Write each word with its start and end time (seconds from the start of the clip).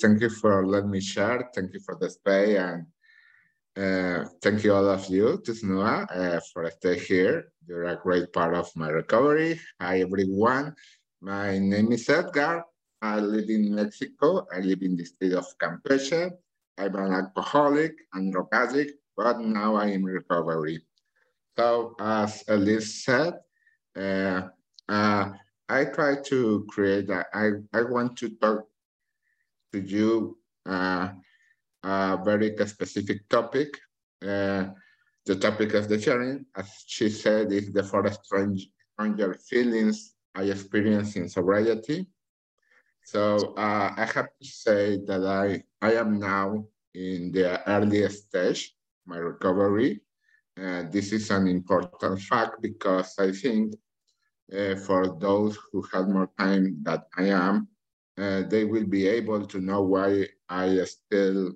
thank 0.00 0.20
you 0.20 0.30
for 0.30 0.66
letting 0.66 0.90
me 0.90 1.00
share. 1.00 1.50
Thank 1.54 1.74
you 1.74 1.80
for 1.80 1.96
the 2.00 2.10
space 2.10 2.58
and 2.58 2.86
uh, 3.76 4.24
thank 4.42 4.64
you 4.64 4.74
all 4.74 4.88
of 4.88 5.06
you, 5.06 5.38
Tusnua, 5.38 6.06
uh, 6.10 6.40
for 6.52 6.68
staying 6.70 7.00
here. 7.00 7.52
You're 7.66 7.84
a 7.84 7.96
great 7.96 8.32
part 8.32 8.54
of 8.54 8.74
my 8.74 8.88
recovery. 8.88 9.60
Hi, 9.80 10.00
everyone. 10.00 10.74
My 11.20 11.58
name 11.58 11.92
is 11.92 12.08
Edgar. 12.08 12.64
I 13.00 13.20
live 13.20 13.48
in 13.48 13.74
Mexico. 13.74 14.46
I 14.52 14.60
live 14.60 14.82
in 14.82 14.96
the 14.96 15.04
state 15.04 15.34
of 15.34 15.46
Campeche. 15.62 16.30
I'm 16.76 16.94
an 16.96 17.12
alcoholic 17.12 17.94
and 18.14 18.32
drug 18.32 18.48
addict, 18.52 18.92
but 19.16 19.38
now 19.40 19.76
I 19.76 19.86
am 19.86 20.02
in 20.02 20.04
recovery. 20.04 20.82
So 21.56 21.94
as 22.00 22.42
Elise 22.48 23.04
said, 23.04 23.34
uh, 23.96 24.42
uh, 24.88 25.32
I 25.68 25.84
try 25.84 26.16
to 26.22 26.66
create, 26.68 27.10
a, 27.10 27.26
I, 27.34 27.50
I 27.72 27.82
want 27.82 28.16
to 28.18 28.30
talk 28.30 28.66
to 29.72 29.80
you 29.80 30.38
uh, 30.66 31.10
a 31.82 32.18
very 32.24 32.54
specific 32.66 33.28
topic. 33.28 33.78
Uh, 34.22 34.66
the 35.26 35.36
topic 35.36 35.74
of 35.74 35.88
the 35.88 36.00
sharing, 36.00 36.46
as 36.56 36.84
she 36.86 37.08
said, 37.10 37.52
is 37.52 37.72
the 37.72 37.82
four 37.82 38.10
strange, 38.12 38.68
stranger 38.94 39.34
feelings 39.34 40.14
I 40.34 40.44
experience 40.44 41.16
in 41.16 41.28
sobriety. 41.28 42.06
So 43.04 43.54
uh, 43.56 43.94
I 43.96 44.04
have 44.14 44.28
to 44.40 44.46
say 44.46 44.98
that 45.06 45.24
I, 45.24 45.62
I 45.80 45.94
am 45.94 46.18
now 46.18 46.66
in 46.94 47.32
the 47.32 47.60
earliest 47.68 48.28
stage, 48.28 48.74
my 49.06 49.16
recovery. 49.16 50.00
Uh, 50.60 50.84
this 50.90 51.12
is 51.12 51.30
an 51.30 51.46
important 51.46 52.20
fact 52.20 52.60
because 52.60 53.14
I 53.18 53.30
think 53.32 53.74
uh, 54.52 54.74
for 54.76 55.16
those 55.18 55.56
who 55.70 55.82
have 55.92 56.08
more 56.08 56.30
time 56.38 56.82
than 56.82 57.02
I 57.16 57.24
am, 57.30 57.68
uh, 58.18 58.42
they 58.48 58.64
will 58.64 58.86
be 58.86 59.06
able 59.06 59.46
to 59.46 59.60
know 59.60 59.82
why 59.82 60.26
I 60.48 60.84
still 60.84 61.52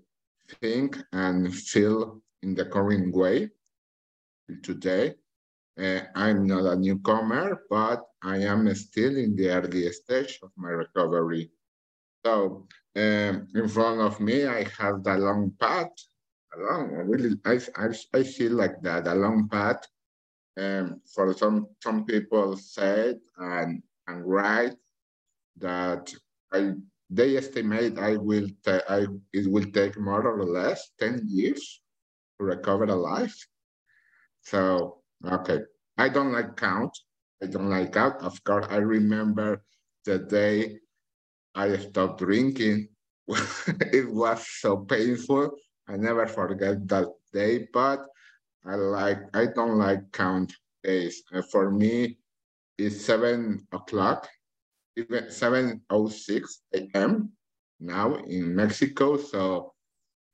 think 0.60 0.98
and 1.12 1.52
feel 1.52 2.22
in 2.42 2.54
the 2.54 2.66
current 2.66 3.14
way 3.14 3.50
today. 4.62 5.14
Uh, 5.78 6.00
I'm 6.14 6.46
not 6.46 6.66
a 6.66 6.76
newcomer, 6.76 7.62
but 7.70 8.04
I 8.22 8.38
am 8.38 8.72
still 8.74 9.16
in 9.16 9.34
the 9.34 9.48
early 9.50 9.90
stage 9.92 10.38
of 10.42 10.50
my 10.56 10.68
recovery. 10.68 11.50
So 12.24 12.68
um, 12.94 13.48
in 13.54 13.68
front 13.68 14.00
of 14.00 14.20
me, 14.20 14.46
I 14.46 14.64
have 14.78 15.02
the 15.02 15.16
long 15.16 15.52
path. 15.58 15.92
Along, 16.54 16.90
really, 17.08 17.36
I, 17.46 17.58
I, 17.76 17.88
I 18.12 18.22
feel 18.22 18.52
like 18.52 18.80
that, 18.82 19.06
a 19.06 19.14
long 19.14 19.48
path. 19.48 19.86
Um, 20.60 21.00
for 21.14 21.32
some 21.32 21.68
some 21.82 22.04
people 22.04 22.58
said 22.58 23.18
and 23.38 23.82
and 24.06 24.26
write 24.26 24.76
that 25.56 26.12
I 26.52 26.72
they 27.10 27.36
estimate 27.36 27.98
I 27.98 28.16
will 28.16 28.48
I 28.66 29.06
it 29.32 29.50
will 29.50 29.66
take 29.72 29.98
more 29.98 30.26
or 30.26 30.44
less 30.44 30.90
10 31.00 31.22
years 31.26 31.82
to 32.38 32.44
recover 32.46 32.84
a 32.84 32.94
life. 32.94 33.36
So 34.42 35.02
okay. 35.24 35.60
I 35.98 36.08
don't 36.08 36.32
like 36.32 36.56
count. 36.56 36.96
I 37.42 37.46
don't 37.46 37.68
like 37.68 37.92
count. 37.92 38.22
Of 38.22 38.42
course, 38.44 38.66
I 38.70 38.76
remember 38.76 39.62
the 40.04 40.18
day 40.18 40.78
I 41.54 41.76
stopped 41.76 42.20
drinking. 42.20 42.88
it 43.92 44.10
was 44.10 44.46
so 44.60 44.78
painful. 44.78 45.52
I 45.88 45.96
never 45.96 46.26
forget 46.26 46.88
that 46.88 47.08
day, 47.32 47.68
but 47.72 48.06
I 48.64 48.74
like 48.76 49.18
I 49.34 49.46
don't 49.46 49.78
like 49.78 50.10
count 50.12 50.52
days. 50.82 51.22
For 51.50 51.70
me, 51.70 52.18
it's 52.78 53.04
seven 53.04 53.66
o'clock, 53.72 54.28
seven 55.28 55.80
oh 55.90 56.08
six 56.08 56.62
a.m. 56.74 57.30
now 57.80 58.14
in 58.26 58.54
Mexico. 58.54 59.16
So 59.16 59.74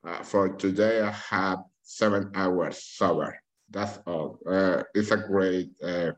uh, 0.07 0.23
for 0.23 0.51
today, 0.51 1.01
I 1.03 1.11
have 1.11 1.59
seven 1.83 2.31
hours 2.35 2.83
sober. 2.83 3.39
That's 3.71 3.99
all. 4.07 4.39
Uh, 4.49 4.83
it's 4.95 5.11
a 5.11 5.17
great 5.17 5.71
uh, 5.83 6.13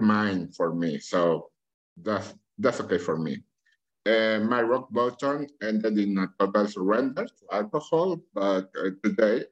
mind 0.00 0.54
for 0.56 0.74
me. 0.74 0.98
So 0.98 1.50
that's 1.96 2.34
that's 2.58 2.80
okay 2.80 2.98
for 2.98 3.18
me. 3.18 3.42
Uh, 4.06 4.38
my 4.40 4.60
rock 4.60 4.92
bottom 4.92 5.46
ended 5.62 5.98
in 5.98 6.18
a 6.18 6.28
total 6.38 6.66
surrender 6.68 7.24
to 7.24 7.56
alcohol, 7.56 8.20
but 8.34 8.68
uh, 8.78 8.90
today 9.02 9.44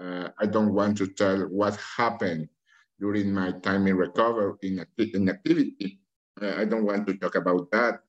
uh, 0.00 0.28
I 0.38 0.46
don't 0.46 0.74
want 0.74 0.98
to 0.98 1.06
tell 1.06 1.42
what 1.46 1.78
happened 1.96 2.48
during 2.98 3.32
my 3.32 3.52
time 3.62 3.86
in 3.86 3.96
recovery 3.96 4.54
in, 4.62 4.84
in 4.98 5.28
activity. 5.28 6.00
Uh, 6.40 6.54
I 6.56 6.64
don't 6.64 6.84
want 6.84 7.06
to 7.06 7.16
talk 7.16 7.34
about 7.36 7.70
that. 7.70 8.00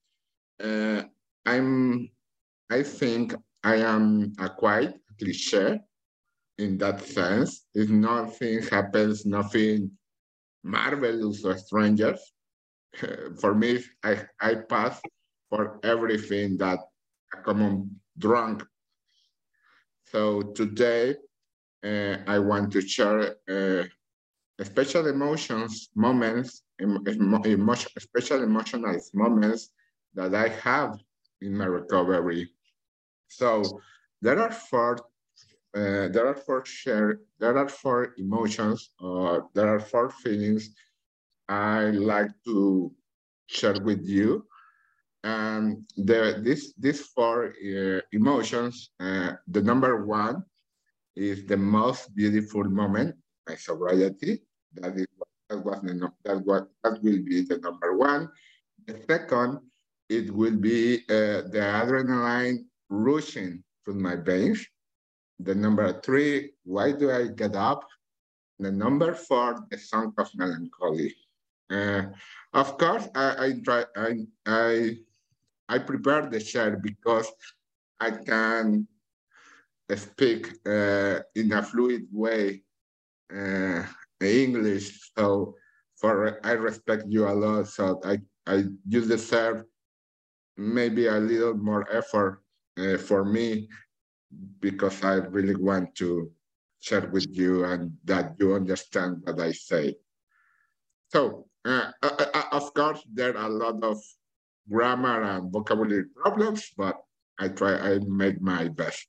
Uh, 0.61 1.03
I'm, 1.45 2.09
I 2.71 2.83
think 2.83 3.35
I 3.63 3.75
am 3.77 4.33
a 4.39 4.49
quite 4.49 4.95
cliche 5.19 5.79
in 6.57 6.77
that 6.79 7.01
sense. 7.01 7.65
If 7.73 7.89
nothing 7.89 8.61
happens, 8.63 9.25
nothing 9.25 9.91
marvelous 10.63 11.43
or 11.45 11.57
strangers. 11.57 12.19
For 13.41 13.53
me, 13.53 13.83
I, 14.03 14.25
I 14.39 14.55
pass 14.55 15.01
for 15.49 15.79
everything 15.83 16.57
that 16.57 16.79
a 17.33 17.37
common 17.43 17.99
drunk. 18.17 18.63
So 20.05 20.41
today, 20.41 21.15
uh, 21.83 22.17
I 22.27 22.39
want 22.39 22.71
to 22.73 22.81
share 22.81 23.35
uh, 23.49 23.83
special 24.63 25.07
emotions, 25.07 25.89
moments, 25.95 26.63
emotion, 26.79 27.89
special 27.99 28.43
emotional 28.43 28.97
moments 29.13 29.71
that 30.13 30.33
I 30.35 30.49
have 30.49 30.97
in 31.41 31.57
my 31.57 31.65
recovery. 31.65 32.49
So 33.27 33.79
there 34.21 34.39
are 34.39 34.51
four, 34.51 34.97
uh, 35.75 36.07
there 36.09 36.27
are 36.27 36.35
four 36.35 36.65
share, 36.65 37.19
there 37.39 37.57
are 37.57 37.69
four 37.69 38.13
emotions, 38.17 38.91
or 38.99 39.49
there 39.53 39.69
are 39.69 39.79
four 39.79 40.09
feelings 40.09 40.69
I 41.47 41.91
like 41.91 42.31
to 42.45 42.91
share 43.47 43.79
with 43.79 44.05
you 44.07 44.47
And 45.23 45.85
the, 45.97 46.39
this, 46.43 46.73
these 46.77 47.01
four 47.01 47.47
uh, 47.49 48.01
emotions, 48.11 48.91
uh, 48.99 49.33
the 49.47 49.61
number 49.61 50.05
one 50.05 50.43
is 51.15 51.45
the 51.45 51.57
most 51.57 52.15
beautiful 52.15 52.63
moment, 52.65 53.15
my 53.47 53.55
sobriety. 53.55 54.43
That 54.73 54.95
is 54.97 55.04
that 55.49 55.59
was 55.63 55.81
the, 55.81 56.11
that 56.23 56.45
what 56.45 56.67
that 56.83 57.01
will 57.03 57.21
be 57.23 57.41
the 57.41 57.57
number 57.59 57.95
one. 57.95 58.29
The 58.87 59.01
second, 59.09 59.59
it 60.09 60.33
will 60.33 60.57
be 60.57 60.97
uh, 61.09 61.49
the 61.49 61.61
adrenaline 61.81 62.65
rushing 62.89 63.63
through 63.83 63.95
my 63.95 64.15
veins. 64.15 64.65
The 65.39 65.55
number 65.55 65.99
three, 66.01 66.51
why 66.63 66.93
do 66.93 67.11
I 67.11 67.27
get 67.27 67.55
up? 67.55 67.85
The 68.59 68.71
number 68.71 69.13
four, 69.13 69.65
the 69.69 69.77
song 69.77 70.13
of 70.17 70.29
melancholy. 70.35 71.13
Uh, 71.69 72.03
of 72.53 72.77
course, 72.77 73.07
I, 73.15 73.45
I 73.45 73.53
try. 73.63 73.83
I 73.95 74.11
I 74.45 74.97
I 75.67 75.77
prepare 75.79 76.29
the 76.29 76.39
share 76.39 76.77
because 76.77 77.27
I 77.99 78.11
can 78.11 78.87
speak 79.95 80.47
uh, 80.65 81.19
in 81.35 81.51
a 81.51 81.61
fluid 81.63 82.07
way 82.11 82.63
uh, 83.35 83.83
English. 84.21 85.11
So 85.17 85.55
for 85.97 86.39
I 86.45 86.51
respect 86.53 87.05
you 87.07 87.27
a 87.27 87.33
lot. 87.33 87.67
So 87.67 87.99
I, 88.03 88.19
I 88.47 88.65
you 88.87 89.01
deserve 89.05 89.63
maybe 90.57 91.07
a 91.07 91.19
little 91.19 91.55
more 91.55 91.87
effort 91.91 92.43
uh, 92.77 92.97
for 92.97 93.25
me 93.25 93.67
because 94.59 95.03
I 95.03 95.15
really 95.31 95.55
want 95.55 95.95
to 95.95 96.31
share 96.79 97.07
with 97.07 97.27
you 97.31 97.65
and 97.65 97.91
that 98.05 98.35
you 98.39 98.53
understand 98.53 99.21
what 99.23 99.39
I 99.39 99.51
say. 99.51 99.95
So 101.09 101.47
uh, 101.65 101.91
uh, 102.03 102.25
uh 102.33 102.43
of 102.51 102.73
course, 102.73 103.01
there 103.11 103.37
are 103.37 103.47
a 103.47 103.49
lot 103.49 103.83
of 103.83 103.97
grammar 104.69 105.21
and 105.21 105.51
vocabulary 105.51 106.05
problems, 106.15 106.71
but 106.77 106.97
I 107.39 107.49
try, 107.49 107.75
I 107.75 107.99
made 108.07 108.41
my 108.41 108.69
best. 108.69 109.07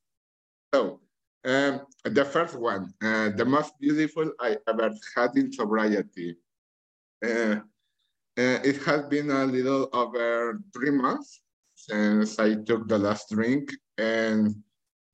So 0.74 1.00
um, 1.46 1.86
the 2.04 2.24
first 2.24 2.58
one, 2.58 2.92
uh, 3.02 3.30
the 3.30 3.44
most 3.44 3.78
beautiful 3.80 4.32
I 4.40 4.56
ever 4.68 4.90
had 5.14 5.36
in 5.36 5.52
sobriety. 5.52 6.36
Uh, 7.24 7.60
uh, 8.38 8.60
it 8.64 8.82
has 8.82 9.06
been 9.06 9.30
a 9.30 9.44
little 9.46 9.88
over 9.92 10.60
three 10.74 10.90
months 10.90 11.40
since 11.74 12.38
I 12.38 12.56
took 12.56 12.88
the 12.88 12.98
last 12.98 13.30
drink 13.30 13.72
and 13.96 14.54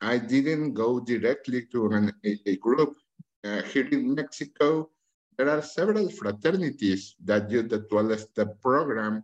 I 0.01 0.19
didn't 0.19 0.73
go 0.73 0.99
directly 0.99 1.67
to 1.73 1.87
an, 1.93 2.13
group. 2.61 2.97
Uh, 3.45 3.63
here 3.63 3.87
in 3.89 4.15
Mexico, 4.15 4.91
there 5.37 5.51
are 5.51 5.63
several 5.63 6.09
fraternities 6.11 7.15
that 7.25 7.51
use 7.51 7.69
the 7.69 7.81
12-step 7.81 8.61
program 8.61 9.23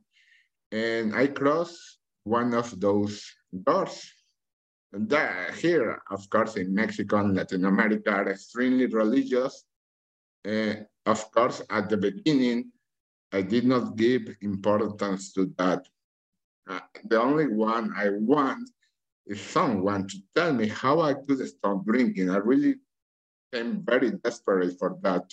and 0.71 1.15
I 1.15 1.29
crossed 1.29 1.99
one 2.25 2.55
of 2.55 2.79
those 2.79 3.25
doors. 3.65 4.13
And 4.93 5.09
that, 5.11 5.55
here, 5.55 6.01
of 6.11 6.29
course, 6.31 6.57
in 6.57 6.75
Mexico 6.75 7.19
and 7.19 7.37
Latin 7.37 7.65
America 7.67 8.11
are 8.11 8.31
extremely 8.31 8.87
religious. 8.87 9.65
Uh, 10.47 10.75
of 11.05 11.31
course, 11.31 11.63
at 11.69 11.89
the 11.89 11.97
beginning, 11.97 12.73
I 13.33 13.43
did 13.43 13.65
not 13.67 13.97
give 13.97 14.23
importance 14.41 15.33
to 15.35 15.53
that. 15.59 15.87
Uh, 16.67 16.81
the 17.05 17.21
only 17.21 17.49
one 17.49 17.93
I 17.97 18.11
want 18.11 18.71
is 19.27 19.41
someone 19.41 20.09
to 20.09 20.17
tell 20.35 20.53
me 20.55 20.69
how 20.69 21.01
I 21.01 21.15
could 21.15 21.47
stop 21.47 21.85
drinking. 21.85 22.31
I 22.31 22.37
really 22.37 22.77
became 23.51 23.83
very 23.83 24.13
desperate 24.13 24.79
for 24.79 24.99
that. 25.03 25.31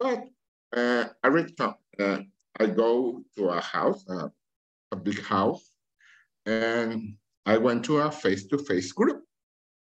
But 0.00 0.28
uh, 0.74 1.04
every 1.22 1.52
time 1.52 1.74
uh, 1.98 2.20
I 2.58 2.66
go 2.66 3.22
to 3.36 3.48
a 3.48 3.60
house, 3.60 4.04
a 4.08 4.96
big 4.96 5.22
house, 5.22 5.70
and 6.46 7.16
I 7.48 7.56
went 7.56 7.82
to 7.86 8.04
a 8.04 8.12
face-to-face 8.12 8.92
group 8.92 9.24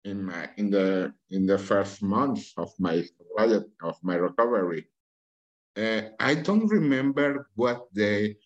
in 0.07 0.23
my 0.23 0.47
in 0.55 0.71
the 0.71 1.11
in 1.35 1.45
the 1.45 1.59
first 1.59 2.01
months 2.01 2.53
of 2.55 2.71
my 2.79 3.03
of 3.83 3.95
my 4.01 4.15
recovery. 4.15 4.87
Uh, 5.75 6.15
I 6.17 6.35
don't 6.35 6.71
remember 6.71 7.51
what 7.59 7.91
day 7.93 8.39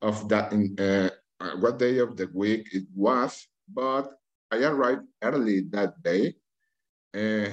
of 0.00 0.28
that 0.30 0.54
uh, 0.54 1.10
what 1.58 1.82
day 1.82 1.98
of 1.98 2.14
the 2.16 2.30
week 2.32 2.70
it 2.70 2.86
was, 2.94 3.50
but 3.66 4.14
I 4.54 4.62
arrived 4.62 5.10
early 5.26 5.66
that 5.74 5.98
day, 6.06 6.38
uh, 7.18 7.50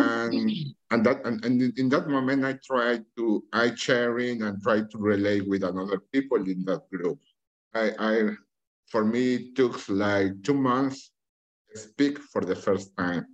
and 0.00 0.50
and 0.90 1.00
that 1.04 1.28
and, 1.28 1.44
and 1.44 1.60
in 1.76 1.92
that 1.92 2.08
moment 2.08 2.40
I 2.40 2.56
tried 2.64 3.04
to 3.20 3.44
I 3.52 3.74
sharing 3.76 4.48
and 4.48 4.62
tried 4.64 4.88
to 4.92 4.98
relate 4.98 5.44
with 5.46 5.62
another 5.62 6.00
people 6.08 6.40
in 6.48 6.64
that 6.64 6.88
group. 6.88 7.20
I, 7.76 7.92
I 8.00 8.12
for 8.86 9.04
me 9.04 9.34
it 9.34 9.56
took 9.56 9.80
like 9.88 10.42
two 10.42 10.54
months 10.54 11.10
to 11.70 11.78
speak 11.78 12.18
for 12.18 12.42
the 12.42 12.56
first 12.56 12.96
time. 12.96 13.26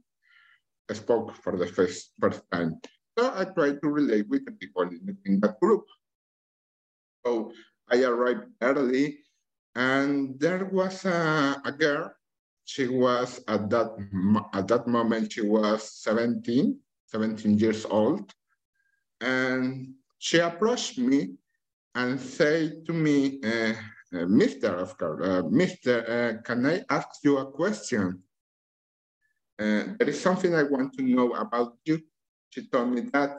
I 0.90 0.94
spoke 0.94 1.34
for 1.36 1.56
the 1.56 1.66
first 1.66 2.12
first 2.20 2.42
time. 2.50 2.80
So 3.18 3.32
I 3.34 3.44
tried 3.44 3.80
to 3.82 3.88
relate 3.88 4.28
with 4.28 4.44
the 4.44 4.52
people 4.52 4.82
in, 4.82 5.16
in 5.24 5.40
that 5.40 5.60
group. 5.60 5.84
So 7.24 7.52
I 7.90 8.02
arrived 8.02 8.48
early 8.60 9.18
and 9.74 10.38
there 10.40 10.64
was 10.66 11.04
a, 11.04 11.60
a 11.64 11.72
girl 11.72 12.12
she 12.64 12.88
was 12.88 13.40
at 13.48 13.68
that 13.70 13.90
at 14.52 14.68
that 14.68 14.86
moment 14.86 15.32
she 15.32 15.42
was 15.42 15.90
17 16.02 16.78
17 17.06 17.58
years 17.58 17.84
old 17.84 18.32
and 19.20 19.92
she 20.18 20.38
approached 20.38 20.98
me 20.98 21.34
and 21.94 22.18
said 22.18 22.86
to 22.86 22.92
me 22.92 23.40
uh, 23.44 23.74
mr 24.12 24.70
of 24.78 24.96
course 24.98 25.26
uh, 25.26 25.42
mr 25.42 25.94
uh, 26.08 26.42
can 26.42 26.66
i 26.66 26.82
ask 26.90 27.08
you 27.24 27.38
a 27.38 27.50
question 27.50 28.22
uh, 29.58 29.84
there 29.98 30.08
is 30.08 30.20
something 30.20 30.54
i 30.54 30.62
want 30.62 30.92
to 30.92 31.02
know 31.02 31.32
about 31.32 31.76
you 31.84 32.00
she 32.50 32.68
told 32.68 32.90
me 32.90 33.02
that 33.12 33.30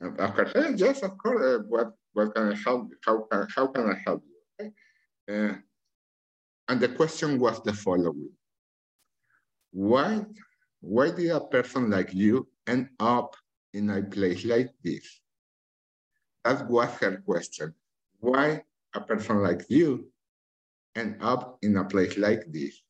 of 0.00 0.34
course 0.34 0.52
yes 0.76 1.02
of 1.02 1.16
course 1.18 1.42
uh, 1.42 1.58
what 1.68 1.92
what 2.12 2.34
can 2.34 2.52
i 2.52 2.54
help 2.54 2.90
how 3.04 3.26
can, 3.30 3.46
how 3.54 3.66
can 3.66 3.90
i 3.90 3.96
help 4.04 4.22
you 4.26 4.66
okay? 4.66 5.58
And 6.68 6.80
the 6.80 6.88
question 6.88 7.38
was 7.38 7.62
the 7.62 7.72
following. 7.72 8.30
Why, 9.70 10.24
why 10.80 11.10
did 11.10 11.30
a 11.30 11.40
person 11.40 11.90
like 11.90 12.12
you 12.12 12.46
end 12.66 12.90
up 13.00 13.36
in 13.72 13.88
a 13.88 14.02
place 14.02 14.44
like 14.44 14.70
this? 14.84 15.20
That 16.44 16.68
was 16.68 16.90
her 17.00 17.22
question. 17.24 17.74
Why 18.20 18.64
a 18.98 19.06
person 19.06 19.42
like 19.42 19.62
you 19.68 20.10
end 20.94 21.22
up 21.22 21.58
in 21.62 21.76
a 21.76 21.84
place 21.84 22.18
like 22.18 22.44
this? 22.50 22.82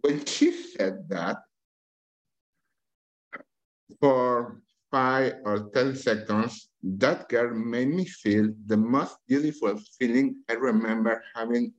When 0.00 0.24
she 0.24 0.52
said 0.52 1.08
that, 1.10 1.38
for 4.00 4.62
five 4.90 5.34
or 5.44 5.70
10 5.70 5.96
seconds, 5.96 6.70
that 6.82 7.28
girl 7.28 7.54
made 7.54 7.88
me 7.88 8.04
feel 8.06 8.48
the 8.66 8.76
most 8.76 9.16
beautiful 9.28 9.78
feeling 9.98 10.42
I 10.48 10.54
remember 10.54 11.22
having 11.34 11.72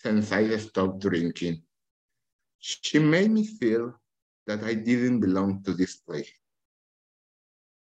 since 0.00 0.32
I 0.32 0.56
stopped 0.56 1.00
drinking. 1.00 1.62
She 2.58 2.98
made 2.98 3.30
me 3.30 3.46
feel 3.46 3.94
that 4.46 4.64
I 4.64 4.74
didn't 4.74 5.20
belong 5.20 5.62
to 5.64 5.74
this 5.74 5.96
place, 5.96 6.30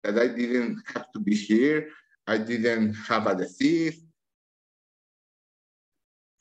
that 0.04 0.18
I 0.18 0.28
didn't 0.28 0.82
have 0.94 1.12
to 1.14 1.20
be 1.20 1.36
here, 1.36 1.90
I 2.30 2.38
didn't 2.38 2.94
have 2.94 3.26
a 3.26 3.34
disease. 3.34 4.06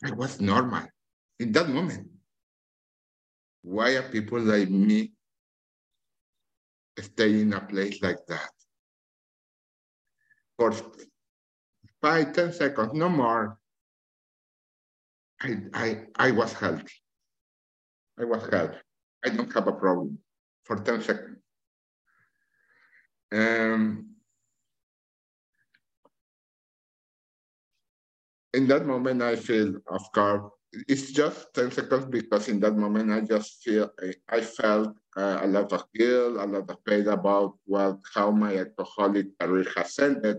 I 0.04 0.10
was 0.12 0.38
normal 0.38 0.84
in 1.40 1.50
that 1.52 1.70
moment. 1.70 2.08
Why 3.62 3.96
are 3.96 4.02
people 4.02 4.38
like 4.38 4.68
me 4.68 5.12
stay 7.00 7.40
in 7.40 7.54
a 7.54 7.60
place 7.62 8.02
like 8.02 8.18
that? 8.28 8.50
For 10.58 10.74
five, 12.02 12.34
ten 12.34 12.52
seconds, 12.52 12.92
no 12.92 13.08
more, 13.08 13.58
I, 15.40 15.56
I, 15.72 16.00
I 16.16 16.30
was 16.32 16.52
healthy. 16.52 17.00
I 18.20 18.24
was 18.24 18.46
healthy. 18.52 18.76
I 19.24 19.30
don't 19.30 19.52
have 19.54 19.68
a 19.68 19.72
problem 19.72 20.18
for 20.64 20.76
10 20.76 21.00
seconds. 21.00 21.38
Um, 23.32 24.07
in 28.54 28.66
that 28.68 28.86
moment, 28.86 29.22
I 29.22 29.36
feel, 29.36 29.74
of 29.88 30.12
course, 30.12 30.50
it's 30.86 31.12
just 31.12 31.52
10 31.54 31.70
seconds 31.70 32.06
because 32.06 32.48
in 32.48 32.60
that 32.60 32.76
moment, 32.76 33.10
I 33.10 33.20
just 33.20 33.62
feel, 33.62 33.90
I, 34.28 34.40
felt 34.40 34.96
uh, 35.16 35.40
a 35.42 35.46
lot 35.46 35.72
of 35.72 35.84
guilt, 35.94 36.36
a 36.36 36.44
lot 36.44 36.68
of 36.68 36.84
pain 36.84 37.08
about 37.08 37.58
what, 37.64 37.98
how 38.14 38.30
my 38.30 38.56
alcoholic 38.56 39.38
career 39.38 39.66
has 39.76 39.98
ended. 39.98 40.38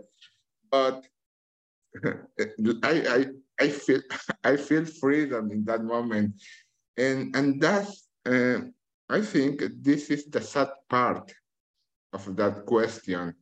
But 0.70 1.06
I, 2.04 2.14
I, 2.84 3.26
I 3.60 3.70
feel 3.70 4.02
I 4.44 4.56
feel 4.58 4.86
freedom 4.86 5.52
in 5.52 5.66
that 5.66 5.84
moment, 5.84 6.42
and 6.98 7.36
and 7.36 7.62
that's 7.62 8.08
uh, 8.26 8.62
I 9.10 9.22
think 9.22 9.64
this 9.82 10.10
is 10.10 10.26
the 10.26 10.42
sad 10.42 10.70
part 10.90 11.34
of 12.14 12.36
that 12.38 12.66
question, 12.66 13.34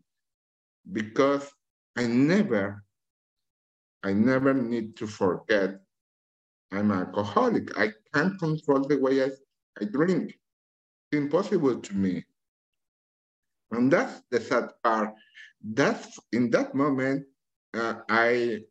because 0.91 1.51
I 1.95 2.07
never 2.07 2.83
I 4.07 4.13
never 4.13 4.53
need 4.53 4.95
to 4.97 5.07
forget 5.07 5.81
I'm 6.71 6.91
an 6.91 6.99
alcoholic. 6.99 7.77
I 7.77 7.91
can't 8.13 8.39
control 8.39 8.87
the 8.87 8.97
way 8.97 9.23
I, 9.23 9.29
I 9.81 9.85
drink. 9.85 10.37
It's 11.11 11.21
impossible 11.23 11.79
to 11.79 11.93
me. 11.93 12.25
And 13.71 13.91
that's 13.91 14.21
the 14.31 14.39
sad 14.39 14.69
part. 14.83 15.13
That's 15.61 16.19
in 16.31 16.49
that 16.51 16.73
moment, 16.73 17.25
uh, 17.73 17.95
I 18.09 18.61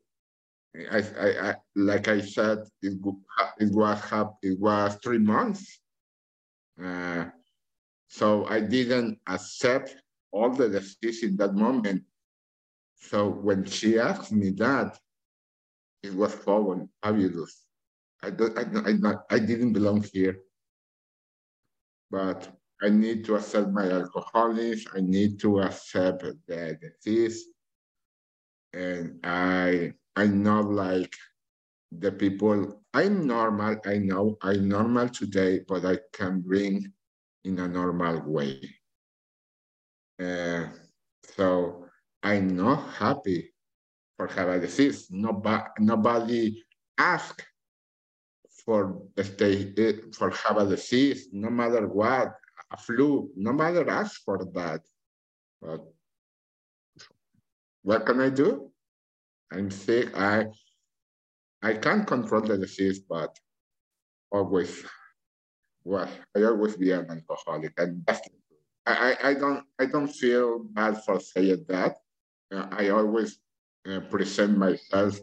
I, 0.91 0.99
I, 0.99 1.49
I, 1.49 1.55
like 1.75 2.09
I 2.09 2.21
said, 2.21 2.59
it, 2.83 2.99
it 3.59 3.73
was 3.73 4.03
it 4.43 4.59
was 4.61 4.99
three 5.03 5.19
months. 5.19 5.81
Uh, 6.83 7.27
so 8.09 8.47
I 8.47 8.61
didn't 8.61 9.19
accept 9.27 9.97
all 10.33 10.51
the 10.51 10.69
disease 10.69 11.23
in 11.23 11.37
that 11.37 11.55
moment. 11.55 12.03
So 12.97 13.29
when 13.29 13.65
she 13.65 13.99
asked 13.99 14.33
me 14.33 14.51
that, 14.59 14.99
it 16.03 16.15
was 16.15 16.35
fabulous. 16.35 17.67
I 18.23 18.31
don't, 18.31 18.59
I, 18.59 18.63
I, 18.91 19.15
I 19.31 19.39
didn't 19.39 19.73
belong 19.73 20.03
here, 20.13 20.39
but 22.11 22.49
I 22.83 22.89
need 22.89 23.25
to 23.27 23.37
accept 23.37 23.71
my 23.71 23.91
alcoholism. 23.91 24.93
I 24.95 25.01
need 25.01 25.41
to 25.41 25.61
accept 25.61 26.25
the 26.47 26.79
disease, 26.81 27.47
and 28.73 29.19
I 29.25 29.93
I'm 30.15 30.43
not 30.43 30.67
like 30.67 31.15
the 31.93 32.13
people. 32.13 32.83
I'm 32.93 33.27
normal. 33.27 33.77
I 33.85 33.99
know 33.99 34.37
I'm 34.43 34.69
normal 34.69 35.09
today, 35.09 35.61
but 35.67 35.85
I 35.85 35.99
can 36.13 36.41
bring 36.41 36.93
in 37.45 37.59
a 37.59 37.69
normal 37.69 38.23
way. 38.27 38.61
Uh, 40.21 40.67
so 41.37 41.87
I'm 42.23 42.57
not 42.57 42.91
happy 42.95 43.53
for 44.17 44.27
have 44.29 44.49
a 44.49 44.61
disease. 44.61 45.09
Nobody, 45.11 45.65
nobody 45.79 46.63
asked 46.99 47.45
for 48.65 49.03
stay 49.23 49.73
for 50.13 50.31
have 50.31 50.57
a 50.57 50.67
disease, 50.67 51.29
no 51.33 51.51
matter 51.51 51.87
what, 51.87 52.35
a 52.73 52.77
flu, 52.77 53.31
no 53.37 53.53
matter 53.53 53.89
ask 53.89 54.23
for 54.25 54.45
that. 54.55 54.81
But 55.61 55.81
what 57.83 58.05
can 58.07 58.21
I 58.21 58.31
do? 58.31 58.73
I'm 59.53 59.71
sick. 59.71 60.17
I 60.19 60.47
I 61.63 61.75
can't 61.75 62.07
control 62.07 62.43
the 62.43 62.59
disease, 62.59 63.01
but 63.01 63.37
always 64.33 64.85
well, 65.85 66.11
I 66.37 66.43
always 66.43 66.77
be 66.77 66.91
an 66.91 67.07
alcoholic, 67.09 67.73
and 67.79 68.05
that's 68.07 68.29
I, 68.87 69.17
I 69.23 69.35
don't 69.35 69.65
I 69.79 69.87
don't 69.87 70.09
feel 70.09 70.65
bad 70.65 71.03
for 71.05 71.21
saying 71.21 71.65
that. 71.69 71.97
Uh, 72.53 72.67
I 72.71 72.89
always 72.91 73.39
uh, 73.89 74.01
present 74.11 74.59
myself 74.59 75.19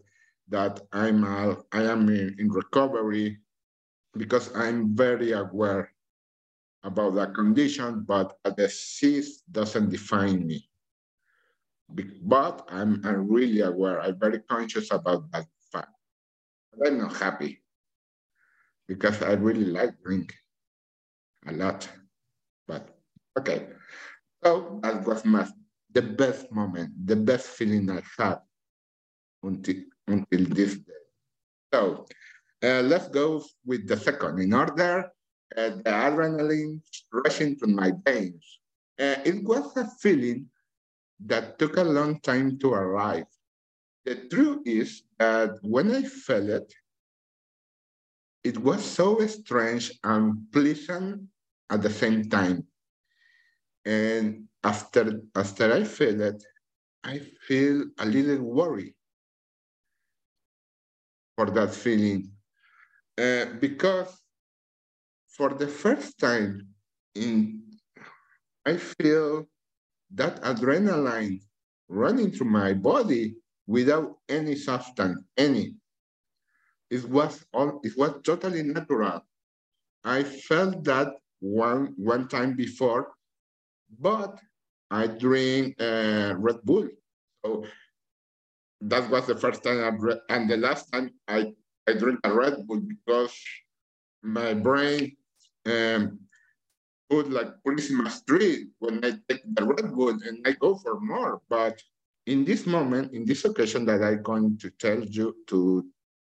that 0.50 0.82
I'm 0.91 1.24
I 1.25 1.84
am 1.84 2.10
in, 2.10 2.36
in 2.39 2.50
recovery 2.50 3.39
because 4.17 4.53
I'm 4.55 4.96
very 4.96 5.32
aware 5.34 5.91
about 6.84 7.15
that 7.15 7.34
condition, 7.34 8.03
but 8.03 8.38
a 8.46 8.51
disease 8.51 9.43
doesn't 9.51 9.89
define 9.89 10.46
me. 10.46 10.70
But 12.24 12.65
I'm, 12.70 13.01
I'm 13.05 13.27
really 13.29 13.62
aware, 13.62 14.01
I'm 14.01 14.20
very 14.20 14.39
conscious 14.39 14.91
about 14.91 15.32
that 15.32 15.46
fact. 15.72 15.91
But 16.74 16.88
I'm 16.88 16.98
not 17.00 17.15
happy. 17.15 17.62
because 18.88 19.22
I 19.22 19.34
really 19.34 19.65
like 19.65 20.01
drinking 20.03 20.38
a 21.48 21.53
lot. 21.53 21.88
But 22.67 22.89
okay, 23.39 23.70
so 24.43 24.79
that 24.84 25.05
was 25.05 25.25
my 25.25 25.48
the 25.93 26.01
best 26.01 26.51
moment, 26.51 26.91
the 27.05 27.15
best 27.15 27.48
feeling 27.48 27.89
I 27.89 28.01
had 28.17 28.39
until 29.43 29.75
until 30.07 30.45
this 30.55 30.75
day. 30.75 31.03
So 31.73 32.05
uh, 32.63 32.81
let's 32.81 33.09
go 33.09 33.43
with 33.65 33.88
the 33.88 33.97
second. 33.97 34.39
In 34.39 34.53
order, 34.53 35.12
uh, 35.55 35.69
the 35.69 35.91
adrenaline 35.91 36.81
rushing 37.12 37.55
through 37.55 37.73
my 37.73 37.91
veins. 38.05 38.59
Uh, 39.00 39.17
it 39.25 39.43
was 39.43 39.75
a 39.77 39.88
feeling 40.00 40.47
that 41.25 41.57
took 41.59 41.77
a 41.77 41.83
long 41.83 42.19
time 42.21 42.57
to 42.59 42.73
arrive. 42.73 43.25
The 44.05 44.27
truth 44.29 44.62
is 44.65 45.03
that 45.19 45.57
when 45.62 45.91
I 45.91 46.03
felt 46.03 46.50
it, 46.50 46.73
it 48.43 48.57
was 48.57 48.83
so 48.83 49.25
strange 49.27 49.97
and 50.03 50.51
pleasant 50.51 51.21
at 51.69 51.81
the 51.81 51.89
same 51.89 52.29
time. 52.29 52.67
And 53.85 54.47
after, 54.63 55.21
after 55.35 55.73
I 55.73 55.83
feel 55.83 56.21
it, 56.21 56.43
I 57.03 57.19
feel 57.47 57.85
a 58.00 58.05
little 58.05 58.43
worried 58.43 58.95
for 61.36 61.50
that 61.52 61.74
feeling. 61.74 62.32
Uh, 63.18 63.46
because 63.60 64.24
for 65.30 65.50
the 65.50 65.68
first 65.68 66.18
time 66.20 66.68
in, 67.16 67.62
I 68.66 68.78
feel 68.78 69.48
that 70.13 70.42
adrenaline 70.42 71.42
running 71.90 72.32
through 72.32 72.50
my 72.50 72.74
body 72.74 73.36
without 73.68 74.18
any 74.30 74.56
substance, 74.56 75.24
any. 75.38 75.75
It 76.90 77.04
was 77.10 77.46
all, 77.54 77.80
it 77.84 77.98
was 77.98 78.22
totally 78.24 78.63
natural. 78.63 79.22
I 80.04 80.24
felt 80.24 80.84
that 80.86 81.10
one 81.40 81.94
one 81.98 82.28
time 82.28 82.56
before, 82.56 83.12
but 84.00 84.40
I 84.92 85.08
drink 85.08 85.75
uh, 85.82 86.36
Red 86.38 86.62
Bull. 86.63 86.88
So 87.44 87.66
that 88.90 89.10
was 89.10 89.28
the 89.28 89.36
first 89.36 89.63
time 89.63 89.80
I 89.80 89.90
read, 89.90 90.20
and 90.30 90.50
the 90.50 90.58
last 90.58 90.92
time 90.92 91.12
I, 91.28 91.54
I 91.88 91.94
drink 91.94 92.20
a 92.24 92.34
Red 92.34 92.68
Bull 92.68 92.82
because 92.82 93.34
my 94.22 94.54
brain 94.54 95.16
um, 95.66 96.20
put 97.10 97.32
like 97.32 97.63
Christmas 97.66 98.22
tree 98.24 98.68
when 98.80 99.04
I 99.04 99.13
take 99.30 99.44
the 99.46 99.63
Red 99.63 99.94
Bull 99.94 100.10
and 100.10 100.46
I 100.46 100.52
go 100.54 100.75
for 100.75 101.00
more. 101.00 101.42
But 101.50 101.82
in 102.25 102.44
this 102.44 102.66
moment, 102.66 103.13
in 103.13 103.25
this 103.25 103.46
occasion 103.46 103.86
that 103.86 104.04
I'm 104.04 104.22
going 104.22 104.58
to 104.60 104.70
tell 104.72 105.00
you, 105.04 105.36
to, 105.48 105.86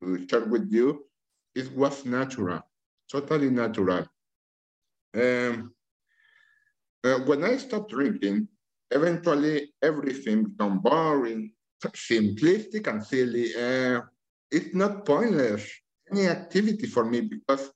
to 0.04 0.28
share 0.28 0.46
with 0.46 0.68
you, 0.72 1.06
it 1.56 1.72
was 1.76 2.06
natural, 2.06 2.62
totally 3.12 3.50
natural. 3.50 4.08
Um, 5.14 5.74
uh, 7.04 7.20
when 7.20 7.44
I 7.44 7.58
stopped 7.58 7.92
drinking, 7.92 8.48
eventually 8.92 9.74
everything 9.82 10.46
became 10.46 10.80
boring, 10.80 11.52
simplistic 11.90 12.88
and 12.88 13.04
silly. 13.04 13.54
Uh, 13.56 14.02
it's 14.52 14.76
not 14.76 15.06
pointless, 15.06 15.68
any 16.12 16.28
activity 16.28 16.88
for 16.88 17.06
me 17.06 17.22
because 17.22 17.72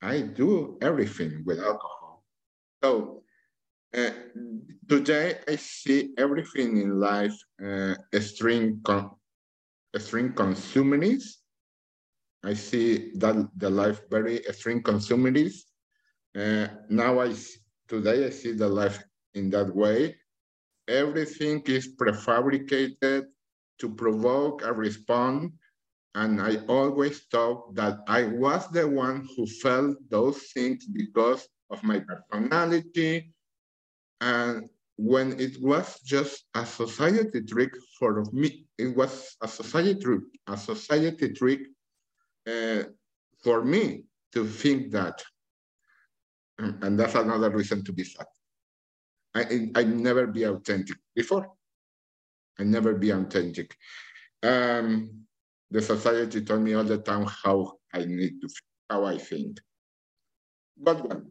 I 0.00 0.20
do 0.22 0.78
everything 0.80 1.42
with 1.44 1.58
alcohol. 1.58 2.24
So 2.82 3.22
uh, 3.96 4.10
today 4.88 5.38
I 5.46 5.56
see 5.56 6.14
everything 6.18 6.78
in 6.78 6.98
life 6.98 7.36
uh, 7.62 7.94
extreme, 8.12 8.80
con 8.82 9.10
extreme 9.94 10.32
consumerism. 10.32 11.36
I 12.44 12.54
see 12.54 13.12
that 13.16 13.48
the 13.56 13.70
life 13.70 14.00
very 14.10 14.38
extreme 14.46 14.82
consumerism. 14.82 15.62
Uh, 16.36 16.66
now 16.88 17.20
I 17.20 17.34
today 17.86 18.26
I 18.26 18.30
see 18.30 18.52
the 18.52 18.68
life 18.68 19.02
in 19.34 19.50
that 19.50 19.74
way. 19.74 20.16
Everything 20.88 21.62
is 21.66 21.94
prefabricated 21.94 23.26
to 23.82 23.90
provoke 23.90 24.62
a 24.64 24.72
response. 24.72 25.52
And 26.14 26.40
I 26.40 26.58
always 26.68 27.26
thought 27.32 27.74
that 27.74 27.98
I 28.06 28.22
was 28.24 28.68
the 28.70 28.86
one 28.86 29.26
who 29.34 29.44
felt 29.46 29.96
those 30.08 30.38
things 30.54 30.86
because 30.86 31.48
of 31.70 31.82
my 31.82 31.98
personality. 32.00 33.34
And 34.20 34.68
when 34.96 35.40
it 35.40 35.60
was 35.60 35.98
just 36.04 36.44
a 36.54 36.64
society 36.64 37.42
trick 37.42 37.72
for 37.98 38.24
me, 38.32 38.66
it 38.78 38.94
was 38.96 39.36
a 39.42 39.48
society, 39.48 39.98
trick, 39.98 40.22
a 40.46 40.56
society 40.56 41.32
trick 41.32 41.60
uh, 42.46 42.84
for 43.42 43.64
me 43.64 44.04
to 44.32 44.46
think 44.46 44.92
that. 44.92 45.24
And 46.58 47.00
that's 47.00 47.16
another 47.16 47.50
reason 47.50 47.82
to 47.84 47.92
be 47.92 48.04
sad. 48.04 48.26
I, 49.34 49.70
I 49.74 49.82
never 49.82 50.26
be 50.28 50.44
authentic 50.44 50.98
before 51.16 51.50
and 52.58 52.70
never 52.70 52.94
be 52.94 53.10
authentic. 53.10 53.74
Um, 54.42 55.24
the 55.70 55.80
society 55.80 56.42
told 56.42 56.62
me 56.62 56.74
all 56.74 56.84
the 56.84 56.98
time 56.98 57.26
how 57.26 57.78
I 57.92 58.04
need 58.04 58.40
to, 58.40 58.48
how 58.90 59.04
I 59.04 59.18
think. 59.18 59.60
But 60.76 61.08
well, 61.08 61.22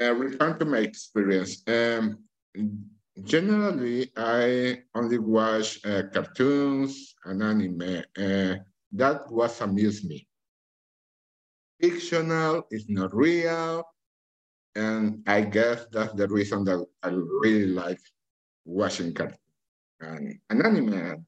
uh, 0.00 0.14
return 0.14 0.58
to 0.58 0.64
my 0.64 0.78
experience. 0.78 1.62
Um, 1.66 2.18
generally, 3.22 4.10
I 4.16 4.82
only 4.94 5.18
watch 5.18 5.84
uh, 5.84 6.02
cartoons 6.12 7.14
and 7.24 7.42
anime. 7.42 8.04
Uh, 8.16 8.56
that 8.92 9.30
was 9.30 9.60
amuse 9.60 10.04
me. 10.04 10.26
Fictional 11.80 12.66
is 12.70 12.86
not 12.88 13.14
real. 13.14 13.84
And 14.76 15.22
I 15.26 15.42
guess 15.42 15.86
that's 15.92 16.14
the 16.14 16.26
reason 16.28 16.64
that 16.64 16.84
I 17.02 17.08
really 17.08 17.66
like 17.66 18.00
watching 18.64 19.14
cartoons 19.14 19.38
an, 20.00 20.40
an 20.50 20.64
anime. 20.64 21.26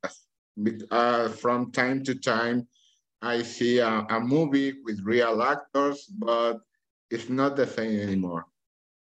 Uh, 0.90 1.28
from 1.28 1.70
time 1.70 2.02
to 2.04 2.14
time, 2.14 2.66
I 3.20 3.42
see 3.42 3.78
a, 3.78 4.06
a, 4.08 4.20
movie 4.20 4.74
with 4.84 5.00
real 5.02 5.42
actors, 5.42 6.06
but 6.06 6.60
it's 7.10 7.28
not 7.28 7.56
the 7.56 7.66
same 7.66 8.00
anymore. 8.00 8.46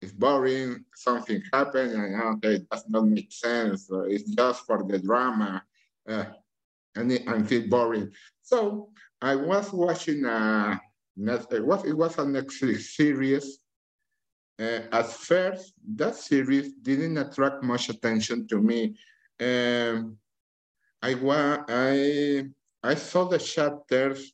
It's 0.00 0.12
boring, 0.12 0.84
something 0.94 1.42
happened, 1.52 1.92
and 1.92 2.22
okay, 2.36 2.56
it 2.56 2.68
does 2.68 2.84
not 2.88 3.06
make 3.06 3.32
sense. 3.32 3.88
it's 3.90 4.30
just 4.34 4.66
for 4.66 4.84
the 4.84 4.98
drama, 4.98 5.62
uh, 6.08 6.24
and 6.94 7.12
it, 7.12 7.26
and 7.26 7.48
feel 7.48 7.66
boring. 7.68 8.12
So 8.42 8.90
I 9.20 9.34
was 9.34 9.72
watching 9.72 10.24
a, 10.24 10.80
it 11.16 11.64
was, 11.64 11.84
it 11.84 11.96
was 11.96 12.14
a 12.18 12.22
Netflix 12.22 12.80
series. 12.94 13.58
Uh, 14.60 14.80
at 14.92 15.06
first, 15.06 15.74
that 15.96 16.14
series 16.14 16.72
didn't 16.82 17.16
attract 17.16 17.62
much 17.62 17.88
attention 17.88 18.46
to 18.48 18.60
me 18.60 18.96
um, 19.40 20.18
I, 21.02 21.14
I, 21.68 22.44
I 22.82 22.94
saw 22.94 23.24
the 23.24 23.38
chapters 23.38 24.32